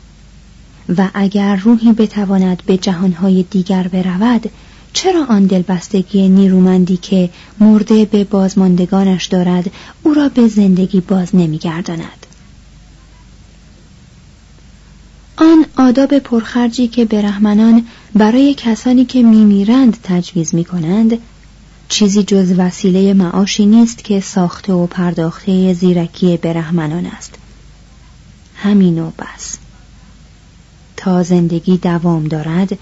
و 0.97 1.09
اگر 1.15 1.57
روحی 1.57 1.93
بتواند 1.93 2.63
به 2.67 2.77
جهانهای 2.77 3.43
دیگر 3.51 3.89
برود 3.89 4.51
چرا 4.93 5.25
آن 5.29 5.47
دلبستگی 5.47 6.29
نیرومندی 6.29 6.97
که 6.97 7.31
مرده 7.61 8.05
به 8.05 8.25
بازماندگانش 8.25 9.27
دارد 9.27 9.71
او 10.03 10.15
را 10.15 10.29
به 10.29 10.49
زندگی 10.49 11.01
باز 11.01 11.35
نمیگرداند؟ 11.35 12.27
آن 15.37 15.67
آداب 15.77 16.19
پرخرجی 16.19 16.89
که 16.89 17.05
برهمنان 17.05 17.87
برای 18.15 18.55
کسانی 18.55 19.05
که 19.05 19.23
میمیرند 19.23 19.99
تجویز 20.03 20.55
می 20.55 20.65
کنند 20.65 21.19
چیزی 21.89 22.23
جز 22.23 22.53
وسیله 22.59 23.15
معاشی 23.15 23.67
نیست 23.67 24.05
که 24.05 24.21
ساخته 24.21 24.73
و 24.73 24.87
پرداخته 24.87 25.75
زیرکی 25.75 26.37
برهمنان 26.37 27.07
است. 27.07 27.35
همین 28.57 28.99
و 28.99 29.11
بس. 29.11 29.57
تا 30.97 31.23
زندگی 31.23 31.77
دوام 31.77 32.25
دارد 32.25 32.79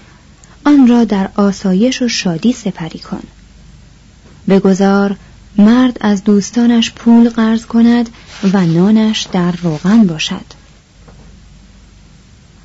آن 0.65 0.87
را 0.87 1.03
در 1.03 1.29
آسایش 1.35 2.01
و 2.01 2.07
شادی 2.07 2.53
سپری 2.53 2.99
کن. 2.99 3.23
بگذار 4.49 5.15
مرد 5.57 5.97
از 6.01 6.23
دوستانش 6.23 6.91
پول 6.91 7.29
قرض 7.29 7.65
کند 7.65 8.09
و 8.53 8.65
نانش 8.65 9.27
در 9.31 9.51
روغن 9.51 10.07
باشد. 10.07 10.45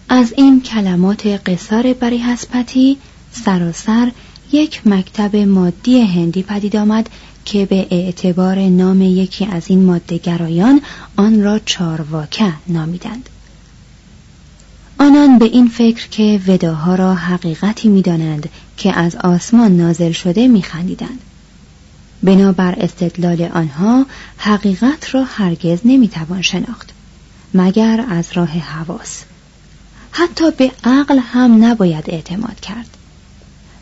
از 0.08 0.32
این 0.36 0.60
کلمات 0.60 1.26
قصار 1.26 1.92
بری 1.92 2.18
هسپتی 2.18 2.98
سراسر 3.32 4.12
یک 4.52 4.86
مکتب 4.86 5.36
مادی 5.36 6.00
هندی 6.00 6.42
پدید 6.42 6.76
آمد 6.76 7.10
که 7.44 7.66
به 7.66 7.86
اعتبار 7.90 8.58
نام 8.58 9.02
یکی 9.02 9.46
از 9.46 9.62
این 9.66 9.84
مادهگرایان 9.84 10.80
آن 11.16 11.42
را 11.42 11.58
چارواکه 11.58 12.52
نامیدند. 12.68 13.28
آنان 14.98 15.38
به 15.38 15.44
این 15.44 15.68
فکر 15.68 16.08
که 16.08 16.40
وداها 16.46 16.94
را 16.94 17.14
حقیقتی 17.14 17.88
می‌دانند 17.88 18.48
که 18.76 18.92
از 18.92 19.16
آسمان 19.16 19.76
نازل 19.76 20.12
شده 20.12 20.48
میخندیدند. 20.48 21.20
بنابر 22.22 22.74
استدلال 22.78 23.42
آنها 23.42 24.06
حقیقت 24.36 25.14
را 25.14 25.24
هرگز 25.24 25.80
نمی‌توان 25.84 26.42
شناخت 26.42 26.90
مگر 27.54 28.04
از 28.08 28.26
راه 28.34 28.48
حواس. 28.48 29.22
حتی 30.10 30.50
به 30.50 30.70
عقل 30.84 31.18
هم 31.18 31.64
نباید 31.64 32.04
اعتماد 32.08 32.60
کرد. 32.60 32.96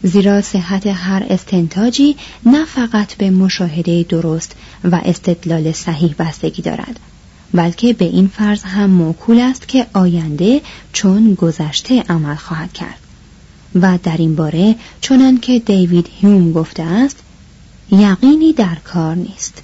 زیرا 0.02 0.40
صحت 0.40 0.86
هر 0.86 1.26
استنتاجی 1.30 2.16
نه 2.46 2.64
فقط 2.64 3.14
به 3.14 3.30
مشاهده 3.30 4.02
درست 4.02 4.56
و 4.84 5.00
استدلال 5.04 5.72
صحیح 5.72 6.14
بستگی 6.18 6.62
دارد 6.62 7.00
بلکه 7.54 7.92
به 7.92 8.04
این 8.04 8.28
فرض 8.28 8.62
هم 8.62 8.90
موکول 8.90 9.40
است 9.40 9.68
که 9.68 9.86
آینده 9.94 10.60
چون 10.92 11.34
گذشته 11.34 12.02
عمل 12.02 12.34
خواهد 12.34 12.72
کرد 12.72 12.98
و 13.74 13.98
در 14.02 14.16
این 14.16 14.36
باره 14.36 14.76
چنان 15.00 15.38
که 15.38 15.58
دیوید 15.58 16.08
هیوم 16.12 16.52
گفته 16.52 16.82
است 16.82 17.16
یقینی 17.90 18.52
در 18.52 18.76
کار 18.84 19.14
نیست 19.14 19.62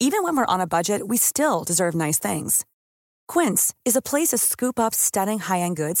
Even 0.00 0.22
when 0.24 0.36
we're 0.36 0.54
on 0.54 0.60
a 0.60 0.72
budget, 0.76 1.00
we 1.08 1.16
still 1.16 1.58
deserve 1.70 1.94
nice 1.94 2.18
things. 2.18 2.52
Quince 3.32 3.72
is 3.88 3.96
a 3.96 4.06
place 4.10 4.30
to 4.32 4.38
scoop 4.38 4.76
up 4.78 4.92
stunning 5.06 5.38
high-end 5.48 5.76
goods 5.76 6.00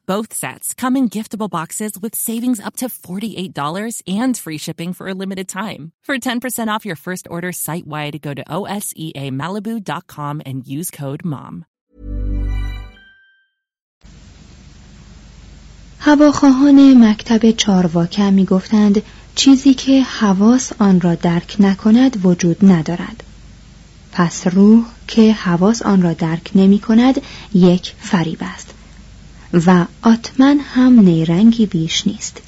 Both 0.10 0.34
sets 0.34 0.74
come 0.74 0.96
in 0.96 1.08
giftable 1.08 1.50
boxes 1.50 1.92
with 2.00 2.14
savings 2.14 2.60
up 2.60 2.76
to 2.76 2.88
$48 2.88 4.02
and 4.06 4.36
free 4.36 4.58
shipping 4.58 4.92
for 4.92 5.08
a 5.08 5.14
limited 5.14 5.48
time. 5.48 5.92
For 6.02 6.18
10% 6.18 6.68
off 6.68 6.86
your 6.86 6.96
first 6.96 7.26
order 7.28 7.52
site 7.52 7.86
wide, 7.86 8.20
go 8.22 8.32
to 8.34 8.44
OSEAMalibu.com 8.44 10.42
and 10.46 10.66
use 10.66 10.90
code 10.90 11.24
MOM. 11.24 11.64
هواخواهان 16.00 17.04
مکتب 17.04 17.50
چارواکه 17.50 18.30
می 18.30 18.44
گفتند 18.44 19.02
چیزی 19.34 19.74
که 19.74 20.02
حواس 20.02 20.72
آن 20.78 21.00
را 21.00 21.14
درک 21.14 21.56
نکند 21.60 22.26
وجود 22.26 22.56
ندارد. 22.62 23.22
پس 24.12 24.46
روح 24.46 24.86
که 25.06 25.32
حواس 25.32 25.82
آن 25.82 26.02
را 26.02 26.12
درک 26.12 26.50
نمی 26.54 26.78
کند 26.78 27.22
یک 27.54 27.94
فریب 27.98 28.38
است. 28.40 28.69
و 29.53 29.85
آتمن 30.01 30.59
هم 30.73 30.99
نیرنگی 30.99 31.65
بیش 31.65 32.07
نیست 32.07 32.41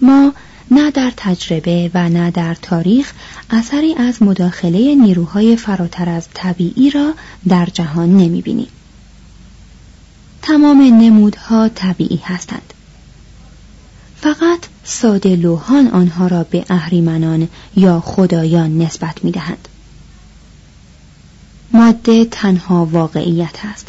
ما 0.00 0.32
نه 0.70 0.90
در 0.90 1.12
تجربه 1.16 1.90
و 1.94 2.08
نه 2.08 2.30
در 2.30 2.54
تاریخ 2.54 3.12
اثری 3.50 3.94
از 3.94 4.22
مداخله 4.22 4.94
نیروهای 4.94 5.56
فراتر 5.56 6.08
از 6.08 6.28
طبیعی 6.34 6.90
را 6.90 7.14
در 7.48 7.66
جهان 7.66 8.16
نمی 8.16 8.42
بینیم. 8.42 8.68
تمام 10.42 10.82
نمودها 10.82 11.68
طبیعی 11.68 12.20
هستند. 12.24 12.74
فقط 14.16 14.58
ساده 14.84 15.36
لوحان 15.36 15.88
آنها 15.88 16.26
را 16.26 16.44
به 16.44 16.64
اهریمنان 16.70 17.48
یا 17.76 18.00
خدایان 18.00 18.78
نسبت 18.78 19.24
می 19.24 19.30
دهند. 19.30 19.68
ماده 21.72 22.24
تنها 22.24 22.86
واقعیت 22.86 23.64
است 23.64 23.88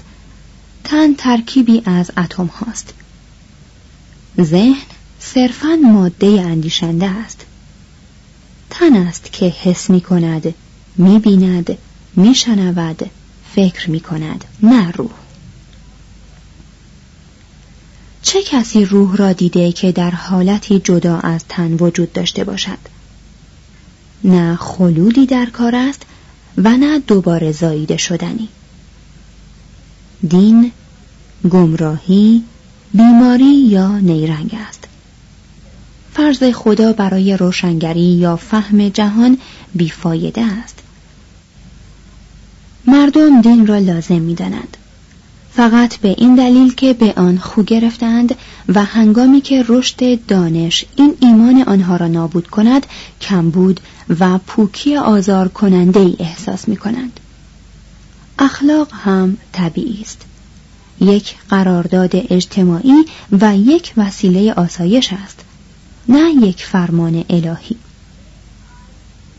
تن 0.90 1.14
ترکیبی 1.14 1.82
از 1.86 2.12
اتم 2.18 2.46
هاست. 2.46 2.94
ذهن 4.42 4.82
صرفا 5.20 5.80
ماده 5.84 6.28
اندیشنده 6.28 7.06
است. 7.06 7.46
تن 8.70 8.94
است 8.96 9.32
که 9.32 9.46
حس 9.46 9.90
می 9.90 10.02
کند 10.02 10.54
می 10.96 11.20
بیند 11.20 11.78
می 12.16 12.36
شنود 12.36 13.10
فکر 13.56 13.90
می 13.90 14.00
کند 14.00 14.46
نه 14.64 14.92
روح. 14.92 15.12
چه 18.22 18.44
کسی 18.44 18.86
روح 18.86 19.18
را 19.18 19.34
دیده 19.34 19.72
که 19.72 19.92
در 19.92 20.12
حالتی 20.12 20.80
جدا 20.80 21.20
از 21.20 21.46
تن 21.50 21.74
وجود 21.74 22.14
داشته 22.14 22.44
باشد؟ 22.44 22.80
نه 24.24 24.56
خلودی 24.56 25.26
در 25.26 25.46
کار 25.46 25.76
است 25.76 26.02
و 26.58 26.78
نه 26.78 27.00
دوباره 27.00 27.52
زاییده 27.52 27.98
شدنی. 27.98 28.50
دین 30.28 30.72
گمراهی 31.50 32.44
بیماری 32.94 33.56
یا 33.56 33.98
نیرنگ 33.98 34.56
است 34.68 34.88
فرض 36.14 36.44
خدا 36.44 36.94
برای 36.94 37.38
روشنگری 37.38 38.00
یا 38.00 38.36
فهم 38.36 38.90
جهان 38.90 39.38
بیفایده 39.76 40.42
است 40.42 40.80
مردم 42.88 43.42
دین 43.42 43.68
را 43.68 43.78
لازم 43.78 44.22
می 44.22 44.36
دانند. 44.36 44.78
فقط 45.52 45.98
به 45.98 46.16
این 46.18 46.36
دلیل 46.36 46.74
که 46.74 46.94
به 46.94 47.14
آن 47.18 47.38
خو 47.38 47.64
گرفتند 47.64 48.36
و 48.70 48.84
هنگامی 48.84 49.42
که 49.42 49.66
رشد 49.68 50.26
دانش 50.26 50.86
این 50.96 51.16
ایمان 51.20 51.62
آنها 51.62 51.96
را 51.96 52.08
نابود 52.08 52.48
کند 52.48 52.86
کمبود 53.22 53.80
و 54.20 54.38
پوکی 54.38 54.96
آزار 54.96 55.48
کننده 55.48 56.00
ای 56.00 56.16
احساس 56.20 56.68
می 56.68 56.78
کنند. 56.78 57.20
اخلاق 58.40 58.88
هم 58.94 59.38
طبیعی 59.52 60.02
است. 60.02 60.22
یک 61.02 61.36
قرارداد 61.50 62.12
اجتماعی 62.14 63.06
و 63.32 63.58
یک 63.58 63.94
وسیله 63.98 64.54
آسایش 64.54 65.14
است 65.14 65.40
نه 66.08 66.32
یک 66.42 66.66
فرمان 66.66 67.26
الهی. 67.30 67.76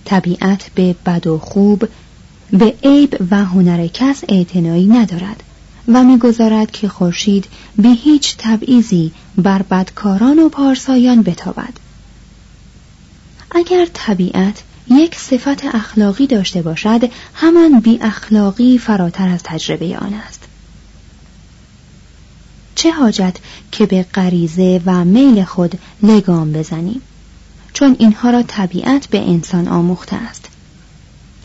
طبیعت 0.05 0.71
به 0.75 0.97
بد 1.07 1.27
و 1.27 1.39
خوب 1.39 1.89
به 2.51 2.75
عیب 2.85 3.17
و 3.31 3.45
هنر 3.45 3.87
کس 3.87 4.25
اعتنایی 4.29 4.87
ندارد 4.87 5.43
و 5.89 6.03
می‌گذارد 6.03 6.71
که 6.71 6.89
خورشید 6.89 7.45
به 7.77 7.89
هیچ 7.89 8.37
تبعیضی 8.39 9.13
بر 9.37 9.63
بدکاران 9.63 10.39
و 10.39 10.49
پارسایان 10.49 11.23
بتابد. 11.23 11.73
اگر 13.51 13.87
طبیعت 13.93 14.63
یک 14.91 15.15
صفت 15.15 15.65
اخلاقی 15.65 16.27
داشته 16.27 16.63
باشد 16.63 17.11
همان 17.35 17.81
بی 17.81 17.99
اخلاقی 18.03 18.79
فراتر 18.79 19.29
از 19.29 19.41
تجربه 19.43 19.99
آن 19.99 20.15
است. 20.15 20.41
چه 22.75 22.93
حاجت 22.93 23.37
که 23.73 23.87
به 23.87 24.03
غریزه 24.03 24.81
و 24.87 25.05
میل 25.05 25.45
خود 25.45 25.79
لگام 26.03 26.53
بزنیم؟ 26.53 27.03
چون 27.73 27.97
اینها 27.99 28.31
را 28.31 28.43
طبیعت 28.43 29.07
به 29.07 29.19
انسان 29.19 29.69
آموخته 29.69 30.17
است. 30.17 30.49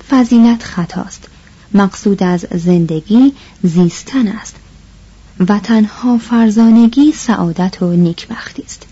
فضیلت 0.10 0.64
خطاست. 0.64 1.28
مقصود 1.74 2.24
از 2.24 2.46
زندگی 2.56 3.34
زیستن 3.64 4.28
است. 4.28 4.56
و 5.40 5.60
تنها 5.60 6.18
فرزانگی 6.18 7.12
سعادت 7.12 7.82
و 7.82 7.92
نیکبختی 7.92 8.64
است. 8.64 8.88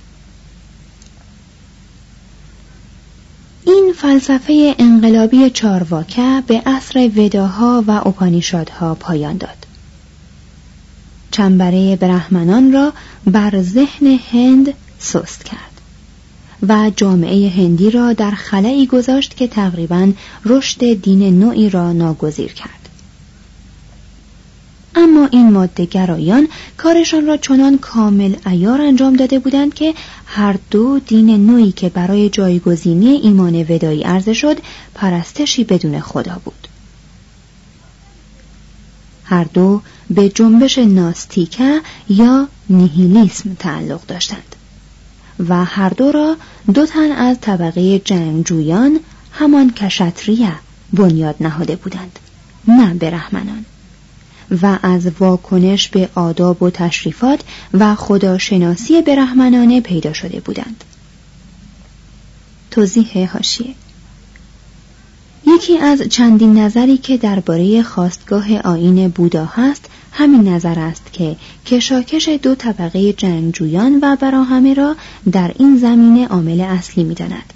این 3.74 3.94
فلسفه 3.94 4.76
انقلابی 4.80 5.50
چارواکه 5.50 6.44
به 6.48 6.62
عصر 6.66 7.12
وداها 7.16 7.84
و 7.88 7.92
اپانیشادها 7.92 8.96
پایان 8.96 9.38
داد. 9.38 9.68
چنبره 11.32 11.96
برهمنان 11.96 12.72
را 12.72 12.94
بر 13.28 13.62
ذهن 13.62 14.20
هند 14.32 14.74
سست 15.00 15.44
کرد 15.44 15.82
و 16.70 16.92
جامعه 16.96 17.50
هندی 17.50 17.92
را 17.92 18.14
در 18.14 18.32
خلایی 18.32 18.86
گذاشت 18.86 19.38
که 19.38 19.48
تقریبا 19.48 20.12
رشد 20.46 20.94
دین 20.94 21.40
نوعی 21.40 21.70
را 21.70 21.94
ناگزیر 21.94 22.54
کرد. 22.54 22.83
اما 24.96 25.30
این 25.32 25.52
مادهگرایان 25.52 26.48
کارشان 26.78 27.26
را 27.26 27.38
چنان 27.38 27.78
کامل 27.78 28.36
ایار 28.46 28.82
انجام 28.82 29.16
داده 29.16 29.40
بودند 29.40 29.74
که 29.74 29.94
هر 30.26 30.56
دو 30.72 31.00
دین 31.00 31.46
نوعی 31.46 31.72
که 31.72 31.90
برای 31.90 32.30
جایگزینی 32.30 33.08
ایمان 33.08 33.66
ودایی 33.70 34.04
عرضه 34.04 34.34
شد 34.34 34.58
پرستشی 34.96 35.64
بدون 35.64 36.00
خدا 36.00 36.42
بود. 36.46 36.68
هر 39.24 39.44
دو 39.44 39.82
به 40.10 40.30
جنبش 40.30 40.78
ناستیکه 40.78 41.82
یا 42.10 42.48
نیهیلیسم 42.70 43.54
تعلق 43.60 44.06
داشتند 44.06 44.56
و 45.50 45.66
هر 45.66 45.90
دو 45.90 46.12
را 46.12 46.38
دو 46.74 46.86
تن 46.86 47.12
از 47.12 47.38
طبقه 47.42 48.00
جنگجویان 48.00 49.00
همان 49.32 49.72
کشتریه 49.72 50.54
بنیاد 50.94 51.36
نهاده 51.40 51.76
بودند 51.76 52.20
نه 52.68 52.94
برهمنان 52.94 53.66
و 54.62 54.80
از 54.84 55.12
واکنش 55.20 55.88
به 55.88 56.10
آداب 56.16 56.64
و 56.64 56.70
تشریفات 56.70 57.40
و 57.74 57.96
خداشناسی 57.96 59.02
برهمنانه 59.02 59.82
پیدا 59.82 60.14
شده 60.14 60.40
بودند. 60.40 60.84
توضیح 62.72 63.32
هاشیه 63.34 63.76
یکی 65.48 65.78
از 65.78 66.02
چندین 66.02 66.60
نظری 66.60 66.98
که 66.98 67.18
درباره 67.18 67.84
خواستگاه 67.84 68.58
آین 68.58 69.08
بودا 69.08 69.46
هست 69.46 69.86
همین 70.12 70.48
نظر 70.48 70.80
است 70.80 71.14
که 71.14 71.36
کشاکش 71.66 72.30
دو 72.30 72.56
طبقه 72.56 73.14
جنگجویان 73.14 74.00
و 74.02 74.16
براهمه 74.16 74.74
را 74.74 74.96
در 75.32 75.52
این 75.60 75.78
زمینه 75.78 76.28
عامل 76.28 76.62
اصلی 76.62 77.04
می‌داند. 77.04 77.53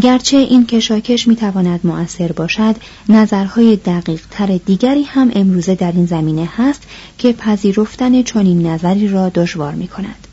گرچه 0.00 0.36
این 0.36 0.66
کشاکش 0.66 1.28
می‌تواند 1.28 1.80
مؤثر 1.86 2.32
باشد 2.32 2.76
نظرهای 3.08 3.76
دقیق 3.76 4.26
تر 4.30 4.46
دیگری 4.66 5.02
هم 5.02 5.30
امروزه 5.34 5.74
در 5.74 5.92
این 5.92 6.06
زمینه 6.06 6.48
هست 6.56 6.82
که 7.18 7.32
پذیرفتن 7.32 8.22
چنین 8.22 8.66
نظری 8.66 9.08
را 9.08 9.28
دشوار 9.28 9.74
می 9.74 9.88
کند. 9.88 10.26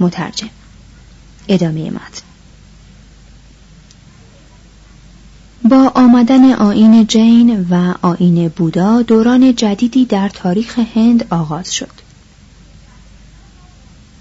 مترجم 0.00 0.50
ادامه 1.48 1.90
متن 1.90 2.22
با 5.64 5.92
آمدن 5.94 6.52
آین 6.52 7.06
جین 7.06 7.66
و 7.70 7.94
آین 8.02 8.48
بودا 8.48 9.02
دوران 9.02 9.54
جدیدی 9.54 10.04
در 10.04 10.28
تاریخ 10.28 10.78
هند 10.94 11.26
آغاز 11.30 11.74
شد. 11.74 11.90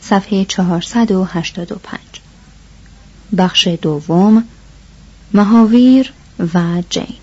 صفحه 0.02 0.46
485 0.46 2.07
بخش 3.38 3.68
دوم 3.82 4.44
مهاویر 5.34 6.14
و 6.54 6.84
جین. 6.90 7.16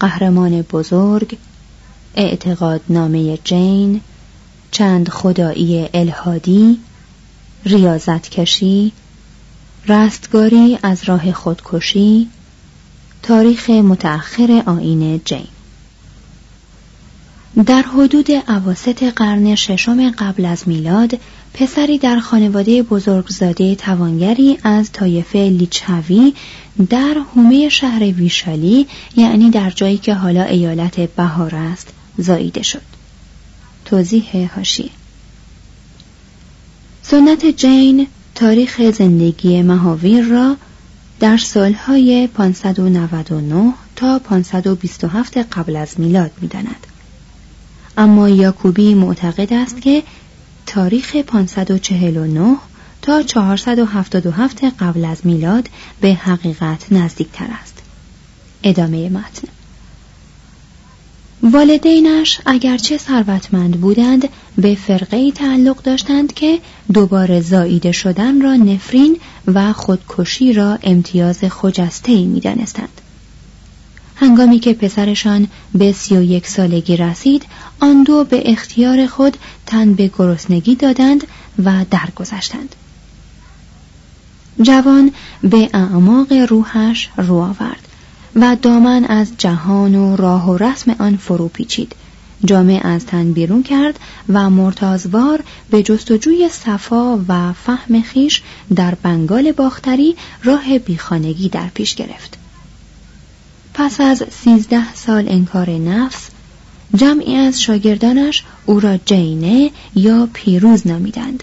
قهرمان 0.00 0.62
بزرگ 0.62 1.38
اعتقادنامه 2.14 3.38
جین 3.44 4.00
چند 4.70 5.08
خدایی 5.08 5.88
الهادی 5.94 6.78
ریاضت 7.64 8.28
کشی 8.28 8.92
رستگاری 9.88 10.78
از 10.82 11.04
راه 11.04 11.32
خودکشی 11.32 12.28
تاریخ 13.22 13.70
متأخر 13.70 14.62
آین 14.66 15.20
جین. 15.24 15.48
در 17.66 17.82
حدود 17.82 18.26
عواست 18.48 19.02
قرن 19.02 19.54
ششم 19.54 20.10
قبل 20.10 20.44
از 20.44 20.68
میلاد 20.68 21.20
پسری 21.54 21.98
در 21.98 22.18
خانواده 22.20 22.82
بزرگزاده 22.82 23.74
توانگری 23.74 24.58
از 24.62 24.92
طایفه 24.92 25.38
لیچوی 25.38 26.34
در 26.90 27.16
حومه 27.34 27.68
شهر 27.68 28.02
ویشالی 28.02 28.86
یعنی 29.16 29.50
در 29.50 29.70
جایی 29.70 29.98
که 29.98 30.14
حالا 30.14 30.42
ایالت 30.42 31.00
بهار 31.00 31.54
است 31.54 31.88
زاییده 32.18 32.62
شد. 32.62 32.82
توضیح 33.84 34.54
هاشی. 34.54 34.90
سنت 37.02 37.46
جین 37.46 38.06
تاریخ 38.34 38.90
زندگی 38.90 39.62
مهاویر 39.62 40.24
را 40.24 40.56
در 41.20 41.36
سالهای 41.36 42.26
599 42.26 43.72
تا 43.96 44.18
527 44.18 45.36
قبل 45.38 45.76
از 45.76 46.00
میلاد 46.00 46.30
می‌داند. 46.40 46.86
اما 47.96 48.28
یاکوبی 48.28 48.94
معتقد 48.94 49.52
است 49.52 49.82
که 49.82 50.02
تاریخ 50.72 51.16
549 51.16 52.56
تا 53.02 53.22
477 53.22 54.64
قبل 54.64 55.04
از 55.04 55.26
میلاد 55.26 55.68
به 56.00 56.14
حقیقت 56.14 56.92
نزدیکتر 56.92 57.46
است 57.62 57.82
ادامه 58.62 59.08
متن 59.08 59.48
والدینش 61.42 62.40
اگرچه 62.46 62.98
ثروتمند 62.98 63.80
بودند 63.80 64.28
به 64.58 64.74
فرقه 64.74 65.32
تعلق 65.32 65.82
داشتند 65.82 66.32
که 66.32 66.58
دوباره 66.92 67.40
زاییده 67.40 67.92
شدن 67.92 68.40
را 68.40 68.56
نفرین 68.56 69.16
و 69.46 69.72
خودکشی 69.72 70.52
را 70.52 70.78
امتیاز 70.82 71.44
خجسته 71.44 72.12
ای 72.12 72.24
می 72.24 72.40
دانستند. 72.40 73.01
هنگامی 74.16 74.58
که 74.58 74.72
پسرشان 74.72 75.48
به 75.74 75.92
سی 75.92 76.16
و 76.16 76.22
یک 76.22 76.46
سالگی 76.46 76.96
رسید 76.96 77.46
آن 77.80 78.02
دو 78.02 78.24
به 78.24 78.42
اختیار 78.52 79.06
خود 79.06 79.36
تن 79.66 79.94
به 79.94 80.10
گرسنگی 80.18 80.74
دادند 80.74 81.26
و 81.64 81.84
درگذشتند. 81.90 82.74
جوان 84.62 85.12
به 85.42 85.70
اعماق 85.74 86.32
روحش 86.32 87.08
رو 87.16 87.34
آورد 87.34 87.88
و 88.36 88.56
دامن 88.62 89.04
از 89.04 89.32
جهان 89.38 89.94
و 89.94 90.16
راه 90.16 90.50
و 90.50 90.56
رسم 90.56 90.96
آن 90.98 91.16
فرو 91.16 91.48
پیچید. 91.48 91.94
جامعه 92.44 92.86
از 92.86 93.06
تن 93.06 93.32
بیرون 93.32 93.62
کرد 93.62 93.98
و 94.28 94.50
مرتازوار 94.50 95.42
به 95.70 95.82
جستجوی 95.82 96.48
صفا 96.48 97.18
و 97.28 97.52
فهم 97.52 98.02
خیش 98.02 98.42
در 98.74 98.94
بنگال 98.94 99.52
باختری 99.52 100.16
راه 100.44 100.78
بیخانگی 100.78 101.48
در 101.48 101.68
پیش 101.74 101.94
گرفت. 101.94 102.41
پس 103.74 104.00
از 104.00 104.22
سیزده 104.30 104.94
سال 104.94 105.28
انکار 105.28 105.70
نفس 105.70 106.28
جمعی 106.94 107.36
از 107.36 107.62
شاگردانش 107.62 108.44
او 108.66 108.80
را 108.80 108.96
جینه 108.96 109.70
یا 109.94 110.28
پیروز 110.32 110.86
نامیدند. 110.86 111.42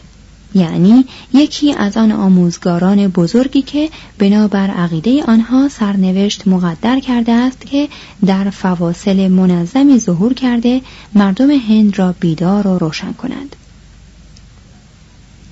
یعنی 0.56 1.06
یکی 1.34 1.74
از 1.74 1.98
آن 1.98 2.12
آموزگاران 2.12 3.08
بزرگی 3.08 3.62
که 3.62 3.90
بنابر 4.18 4.68
عقیده 4.68 5.24
آنها 5.24 5.70
سرنوشت 5.70 6.48
مقدر 6.48 7.00
کرده 7.00 7.32
است 7.32 7.66
که 7.66 7.90
در 8.26 8.50
فواصل 8.50 9.28
منظمی 9.28 10.00
ظهور 10.00 10.34
کرده 10.34 10.82
مردم 11.14 11.52
هند 11.52 12.00
را 12.00 12.16
بیدار 12.20 12.68
و 12.68 12.78
روشن 12.78 13.14
کنند. 13.14 13.56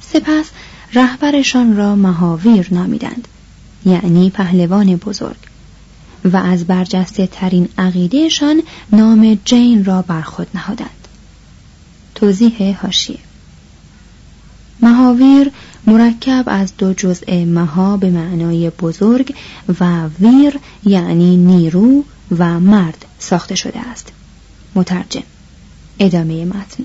سپس 0.02 0.46
رهبرشان 0.94 1.78
را 1.78 1.96
مهاویر 1.96 2.68
نامیدند. 2.72 3.28
یعنی 3.86 4.30
پهلوان 4.30 4.96
بزرگ. 4.96 5.47
و 6.34 6.38
از 6.38 6.66
برجسته 6.66 7.28
ترین 7.28 7.70
عقیدهشان 7.78 8.64
نام 8.92 9.40
جین 9.46 9.86
را 9.86 10.02
بر 10.02 10.22
خود 10.22 10.48
نهادند. 10.54 11.08
توضیح 12.16 12.78
هاشیه 12.82 13.20
مهاویر 14.82 15.52
مرکب 15.88 16.44
از 16.48 16.78
دو 16.78 16.94
جزء 16.94 17.46
مها 17.46 17.98
به 17.98 18.10
معنای 18.10 18.70
بزرگ 18.70 19.36
و 19.80 20.08
ویر 20.20 20.60
یعنی 20.86 21.38
نیرو 21.38 22.04
و 22.38 22.60
مرد 22.60 23.06
ساخته 23.20 23.56
شده 23.56 23.80
است. 23.80 24.12
مترجم. 24.76 25.24
ادامه 26.00 26.46
متن. 26.46 26.84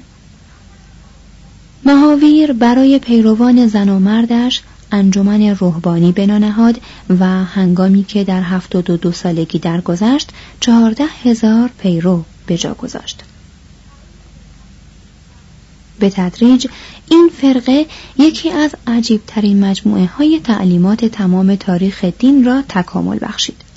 مهاویر 1.85 2.53
برای 2.53 2.99
پیروان 2.99 3.67
زن 3.67 3.89
و 3.89 3.99
مردش 3.99 4.63
انجمن 4.93 5.43
روحانی 5.43 6.13
بنا 6.13 6.39
نهاد 6.39 6.81
و 7.09 7.45
هنگامی 7.45 8.05
که 8.05 8.25
در 8.25 8.43
هفتاد 8.43 8.91
و 8.91 8.97
دو 8.97 9.13
سالگی 9.13 9.59
درگذشت 9.59 10.31
چهارده 10.61 11.05
هزار 11.23 11.71
پیرو 11.79 12.25
به 12.47 12.57
جا 12.57 12.75
گذاشت 12.75 13.23
به 15.99 16.11
تدریج 16.11 16.67
این 17.11 17.31
فرقه 17.41 17.87
یکی 18.19 18.51
از 18.51 18.75
عجیبترین 18.87 19.65
مجموعه 19.65 20.07
های 20.07 20.41
تعلیمات 20.45 21.05
تمام 21.05 21.55
تاریخ 21.57 22.05
دین 22.05 22.45
را 22.45 22.63
تکامل 22.69 23.19
بخشید. 23.23 23.72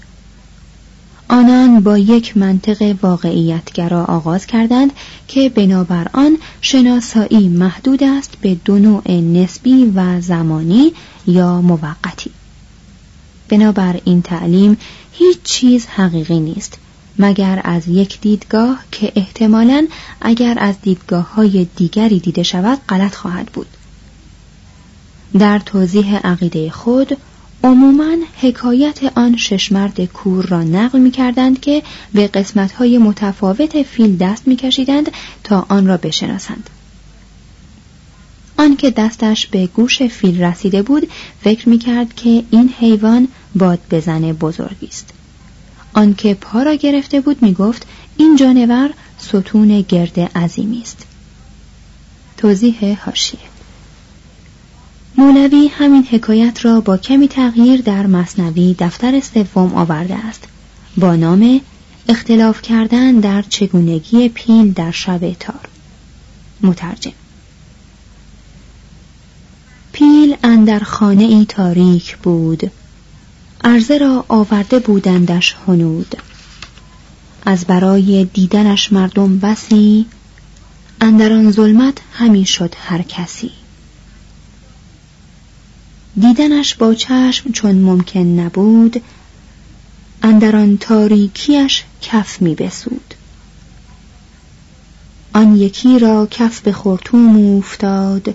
آنان 1.29 1.79
با 1.79 1.97
یک 1.97 2.37
منطق 2.37 2.95
واقعیتگرا 3.01 4.05
آغاز 4.05 4.45
کردند 4.45 4.91
که 5.27 5.49
بنابر 5.49 6.07
آن 6.13 6.37
شناسایی 6.61 7.49
محدود 7.49 8.03
است 8.03 8.31
به 8.41 8.55
دو 8.65 8.79
نوع 8.79 9.11
نسبی 9.11 9.91
و 9.95 10.21
زمانی 10.21 10.93
یا 11.27 11.61
موقتی. 11.61 12.31
بنابر 13.49 13.99
این 14.05 14.21
تعلیم 14.21 14.77
هیچ 15.11 15.37
چیز 15.43 15.85
حقیقی 15.85 16.39
نیست 16.39 16.77
مگر 17.19 17.61
از 17.63 17.87
یک 17.87 18.21
دیدگاه 18.21 18.79
که 18.91 19.11
احتمالاً 19.15 19.87
اگر 20.21 20.57
از 20.59 20.75
دیدگاه 20.81 21.33
های 21.33 21.67
دیگری 21.75 22.19
دیده 22.19 22.43
شود 22.43 22.79
غلط 22.89 23.15
خواهد 23.15 23.45
بود 23.45 23.67
در 25.39 25.59
توضیح 25.59 26.17
عقیده 26.17 26.69
خود 26.69 27.17
عموما 27.65 28.17
حکایت 28.41 28.99
آن 29.17 29.37
شش 29.37 29.71
مرد 29.71 30.05
کور 30.05 30.45
را 30.45 30.63
نقل 30.63 30.99
می 30.99 31.11
کردند 31.11 31.61
که 31.61 31.83
به 32.13 32.27
قسمت 32.27 32.71
های 32.71 32.97
متفاوت 32.97 33.83
فیل 33.83 34.17
دست 34.17 34.47
می 34.47 34.55
کشیدند 34.55 35.11
تا 35.43 35.65
آن 35.69 35.87
را 35.87 35.97
بشناسند. 35.97 36.69
آنکه 38.57 38.91
دستش 38.91 39.47
به 39.47 39.67
گوش 39.67 40.03
فیل 40.03 40.43
رسیده 40.43 40.81
بود 40.81 41.11
فکر 41.43 41.69
می 41.69 41.77
کرد 41.77 42.15
که 42.15 42.43
این 42.51 42.73
حیوان 42.79 43.27
باد 43.55 43.79
بزن 43.91 44.21
بزرگی 44.21 44.87
است. 44.87 45.09
آنکه 45.93 46.33
پا 46.33 46.63
را 46.63 46.73
گرفته 46.73 47.21
بود 47.21 47.41
می‌گفت 47.41 47.87
این 48.17 48.35
جانور 48.35 48.89
ستون 49.17 49.81
گرد 49.81 50.19
عظیمی 50.19 50.81
است 50.81 51.05
توضیح 52.37 53.03
هاشیه 53.05 53.54
مولوی 55.17 55.67
همین 55.67 56.07
حکایت 56.11 56.65
را 56.65 56.81
با 56.81 56.97
کمی 56.97 57.27
تغییر 57.27 57.81
در 57.81 58.07
مصنوی 58.07 58.75
دفتر 58.79 59.19
سوم 59.19 59.73
آورده 59.73 60.15
است. 60.15 60.43
با 60.97 61.15
نام 61.15 61.61
اختلاف 62.09 62.61
کردن 62.61 63.11
در 63.11 63.41
چگونگی 63.41 64.29
پیل 64.29 64.73
در 64.73 64.91
شب 64.91 65.33
تار. 65.33 65.69
مترجم. 66.61 67.11
پیل 69.91 70.35
اندر 70.43 70.79
خانه 70.79 71.23
ای 71.23 71.45
تاریک 71.45 72.17
بود. 72.17 72.71
عرضه 73.63 73.97
را 73.97 74.25
آورده 74.27 74.79
بودندش 74.79 75.55
هنود. 75.67 76.15
از 77.45 77.65
برای 77.65 78.25
دیدنش 78.33 78.93
مردم 78.93 79.39
بسی 79.39 80.05
اندر 81.01 81.33
آن 81.33 81.51
ظلمت 81.51 81.97
همی 82.11 82.45
شد 82.45 82.73
هر 82.77 83.01
کسی. 83.01 83.51
دیدنش 86.19 86.75
با 86.75 86.93
چشم 86.93 87.51
چون 87.51 87.75
ممکن 87.75 88.19
نبود 88.19 89.03
اندر 90.21 90.55
آن 90.55 90.77
تاریکیش 90.77 91.83
کف 92.01 92.41
می 92.41 92.55
بسود. 92.55 93.13
آن 95.33 95.55
یکی 95.55 95.99
را 95.99 96.27
کف 96.31 96.61
به 96.61 96.71
خورتوم 96.71 97.57
افتاد 97.57 98.33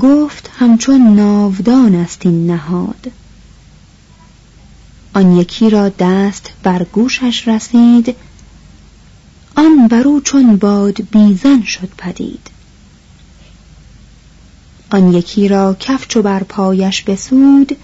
گفت 0.00 0.50
همچون 0.58 1.14
ناودان 1.14 1.94
است 1.94 2.26
این 2.26 2.50
نهاد. 2.50 3.10
آن 5.14 5.36
یکی 5.36 5.70
را 5.70 5.88
دست 5.88 6.50
بر 6.62 6.84
گوشش 6.84 7.48
رسید 7.48 8.16
آن 9.56 9.88
برو 9.88 10.20
چون 10.20 10.56
باد 10.56 11.10
بیزن 11.10 11.62
شد 11.62 11.88
پدید. 11.98 12.55
آن 14.90 15.14
یکی 15.14 15.48
را 15.48 15.76
کفچ 15.80 16.16
و 16.16 16.22
بر 16.22 16.42
پایش 16.42 17.02
بسود 17.02 17.76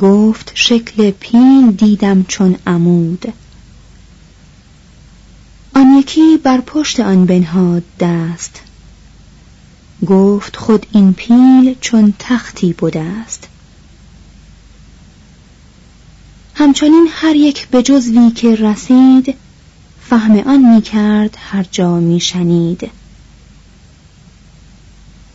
گفت 0.00 0.52
شکل 0.54 1.10
پیل 1.10 1.70
دیدم 1.70 2.24
چون 2.28 2.56
عمود. 2.66 3.32
آن 5.74 5.98
یکی 5.98 6.36
بر 6.36 6.60
پشت 6.60 7.00
آن 7.00 7.26
بنهاد 7.26 7.82
دست 8.00 8.60
گفت 10.06 10.56
خود 10.56 10.86
این 10.92 11.12
پیل 11.12 11.74
چون 11.80 12.14
تختی 12.18 12.72
بوده 12.72 13.00
است 13.00 13.48
همچنین 16.54 17.08
هر 17.10 17.36
یک 17.36 17.68
به 17.68 17.82
جزوی 17.82 18.30
که 18.30 18.54
رسید 18.54 19.34
فهم 20.00 20.38
آن 20.38 20.74
می 20.74 20.82
کرد 20.82 21.36
هر 21.40 21.66
جا 21.70 22.00
می 22.00 22.20
شنید 22.20 22.90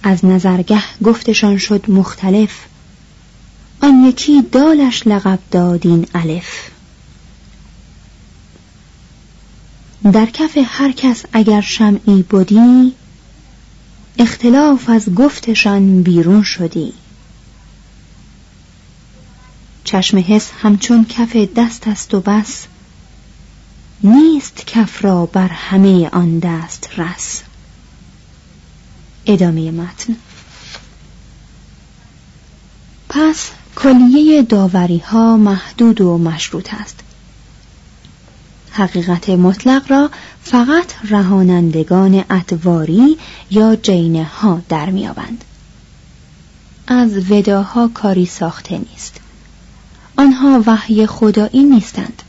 از 0.07 0.25
نظرگه 0.25 0.83
گفتشان 1.03 1.57
شد 1.57 1.89
مختلف. 1.89 2.51
آن 3.81 4.05
یکی 4.05 4.41
دالش 4.41 5.07
لقب 5.07 5.39
دادین 5.51 6.07
الف. 6.13 6.69
در 10.13 10.25
کف 10.25 10.57
هر 10.65 10.91
کس 10.91 11.23
اگر 11.33 11.61
شمعی 11.61 12.21
بودی 12.21 12.93
اختلاف 14.17 14.89
از 14.89 15.15
گفتشان 15.15 16.01
بیرون 16.03 16.43
شدی. 16.43 16.93
چشم 19.83 20.23
حس 20.27 20.51
همچون 20.61 21.05
کف 21.05 21.35
دست 21.35 21.87
است 21.87 22.13
و 22.13 22.19
بس 22.19 22.65
نیست 24.03 24.63
کف 24.67 25.05
را 25.05 25.25
بر 25.25 25.47
همه 25.47 26.09
آن 26.09 26.39
دست 26.39 26.89
رس. 26.97 27.43
ادامه 29.27 29.71
متن. 29.71 30.15
پس 33.09 33.49
کلیه 33.75 34.43
داوری 34.43 34.97
ها 34.97 35.37
محدود 35.37 36.01
و 36.01 36.17
مشروط 36.17 36.73
است. 36.73 36.99
حقیقت 38.71 39.29
مطلق 39.29 39.91
را 39.91 40.09
فقط 40.43 40.93
رهانندگان 41.09 42.23
ادواری 42.29 43.17
یا 43.51 43.75
جینه 43.75 44.23
ها 44.23 44.61
در 44.69 44.89
میابند 44.89 45.43
از 46.87 47.31
وداها 47.31 47.87
کاری 47.87 48.25
ساخته 48.25 48.77
نیست. 48.77 49.19
آنها 50.17 50.63
وحی 50.65 51.05
خدایی 51.05 51.63
نیستند 51.63 52.23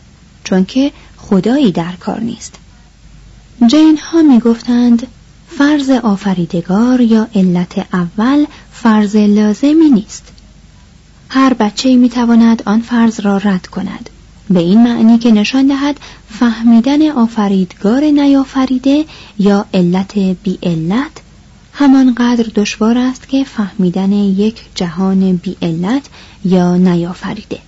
چون 0.44 0.64
که 0.64 0.92
خدایی 1.16 1.72
در 1.72 1.92
کار 1.92 2.20
نیست. 2.20 2.54
جین 3.66 3.98
ها 3.98 4.22
می 4.22 4.40
گفتند 4.40 5.06
فرض 5.58 5.90
آفریدگار 5.90 7.00
یا 7.00 7.28
علت 7.34 7.86
اول 7.92 8.46
فرض 8.72 9.16
لازمی 9.16 9.90
نیست. 9.90 10.32
هر 11.28 11.54
بچه 11.54 11.96
می 11.96 12.08
تواند 12.08 12.62
آن 12.66 12.80
فرض 12.80 13.20
را 13.20 13.36
رد 13.36 13.66
کند. 13.66 14.10
به 14.50 14.60
این 14.60 14.82
معنی 14.82 15.18
که 15.18 15.32
نشان 15.32 15.66
دهد 15.66 16.00
فهمیدن 16.30 17.10
آفریدگار 17.10 18.04
نیافریده 18.04 19.04
یا 19.38 19.66
علت 19.74 20.18
بی 20.18 20.58
علت 20.62 21.12
همانقدر 21.72 22.46
دشوار 22.54 22.98
است 22.98 23.28
که 23.28 23.44
فهمیدن 23.44 24.12
یک 24.12 24.60
جهان 24.74 25.36
بی 25.36 25.56
علت 25.62 26.02
یا 26.44 26.76
نیافریده. 26.76 27.58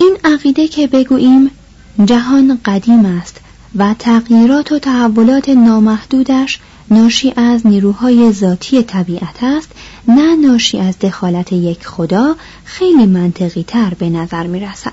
این 0.00 0.16
عقیده 0.24 0.68
که 0.68 0.86
بگوییم 0.86 1.50
جهان 2.04 2.58
قدیم 2.64 3.04
است 3.04 3.41
و 3.76 3.94
تغییرات 3.98 4.72
و 4.72 4.78
تحولات 4.78 5.48
نامحدودش 5.48 6.60
ناشی 6.90 7.32
از 7.36 7.66
نیروهای 7.66 8.32
ذاتی 8.32 8.82
طبیعت 8.82 9.42
است 9.42 9.68
نه 10.08 10.36
ناشی 10.36 10.78
از 10.78 10.98
دخالت 10.98 11.52
یک 11.52 11.86
خدا 11.86 12.36
خیلی 12.64 13.06
منطقی 13.06 13.62
تر 13.62 13.94
به 13.98 14.10
نظر 14.10 14.46
می 14.46 14.60
رسد. 14.60 14.92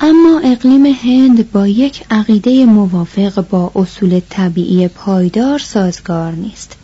اما 0.00 0.40
اقلیم 0.44 0.86
هند 0.86 1.52
با 1.52 1.68
یک 1.68 2.04
عقیده 2.10 2.64
موافق 2.64 3.48
با 3.48 3.72
اصول 3.74 4.20
طبیعی 4.30 4.88
پایدار 4.88 5.58
سازگار 5.58 6.32
نیست. 6.32 6.76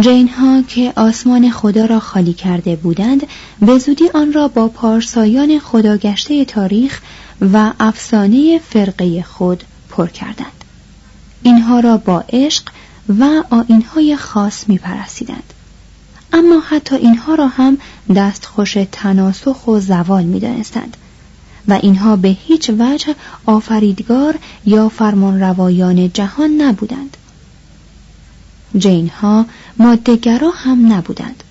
جین 0.00 0.28
ها 0.28 0.62
که 0.62 0.92
آسمان 0.96 1.50
خدا 1.50 1.84
را 1.84 2.00
خالی 2.00 2.32
کرده 2.32 2.76
بودند 2.76 3.26
به 3.60 3.78
زودی 3.78 4.08
آن 4.14 4.32
را 4.32 4.48
با 4.48 4.68
پارسایان 4.68 5.58
خداگشته 5.58 6.44
تاریخ 6.44 7.00
و 7.40 7.72
افسانه 7.80 8.58
فرقه 8.58 9.22
خود 9.22 9.64
پر 9.90 10.06
کردند. 10.06 10.64
اینها 11.42 11.80
را 11.80 11.96
با 11.96 12.24
عشق 12.28 12.62
و 13.18 13.42
آینهای 13.50 14.16
خاص 14.16 14.68
می 14.68 14.78
پرستیدند. 14.78 15.52
اما 16.32 16.60
حتی 16.60 16.96
اینها 16.96 17.34
را 17.34 17.48
هم 17.48 17.78
دستخوش 18.16 18.76
تناسخ 18.92 19.68
و 19.68 19.80
زوال 19.80 20.24
می 20.24 20.40
دانستند 20.40 20.96
و 21.68 21.72
اینها 21.72 22.16
به 22.16 22.28
هیچ 22.28 22.70
وجه 22.78 23.14
آفریدگار 23.46 24.38
یا 24.66 24.88
فرمانروایان 24.88 26.12
جهان 26.12 26.50
نبودند. 26.50 27.16
جین 28.76 29.08
ها 29.08 29.46
مادهگرا 29.78 30.50
هم 30.50 30.92
نبودند. 30.92 31.44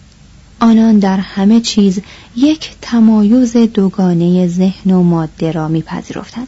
آنان 0.60 1.00
در 1.00 1.17
همه 1.17 1.62
چیز 1.62 2.00
یک 2.36 2.70
تمایز 2.82 3.58
دوگانه 3.58 4.48
ذهن 4.48 4.91
و 4.91 5.04
ماده 5.04 5.52
را 5.52 5.67
میپذیرفتند. 5.67 6.48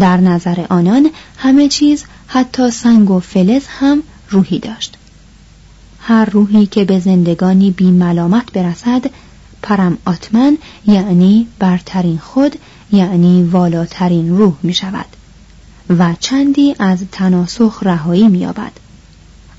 در 0.00 0.16
نظر 0.16 0.64
آنان 0.68 1.10
همه 1.36 1.68
چیز 1.68 2.04
حتی 2.26 2.70
سنگ 2.70 3.10
و 3.10 3.20
فلز 3.20 3.62
هم 3.66 4.02
روحی 4.30 4.58
داشت. 4.58 4.96
هر 6.00 6.24
روحی 6.24 6.66
که 6.66 6.84
به 6.84 6.98
زندگانی 6.98 7.70
بی 7.70 7.90
ملامت 7.90 8.52
برسد 8.52 9.10
پرم 9.62 9.98
آتمن 10.04 10.58
یعنی 10.86 11.46
برترین 11.58 12.18
خود 12.18 12.56
یعنی 12.92 13.42
والاترین 13.42 14.36
روح 14.38 14.54
می 14.62 14.74
شود 14.74 15.06
و 15.98 16.14
چندی 16.20 16.74
از 16.78 17.04
تناسخ 17.12 17.78
رهایی 17.82 18.28
می 18.28 18.38
یابد 18.38 18.72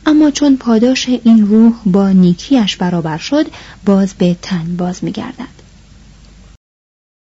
اما 0.05 0.31
چون 0.31 0.57
پاداش 0.57 1.09
این 1.09 1.47
روح 1.47 1.73
با 1.85 2.09
نیکیش 2.09 2.77
برابر 2.77 3.17
شد 3.17 3.45
باز 3.85 4.13
به 4.13 4.35
تن 4.41 4.75
باز 4.77 5.03
می 5.03 5.11
گردد 5.11 5.62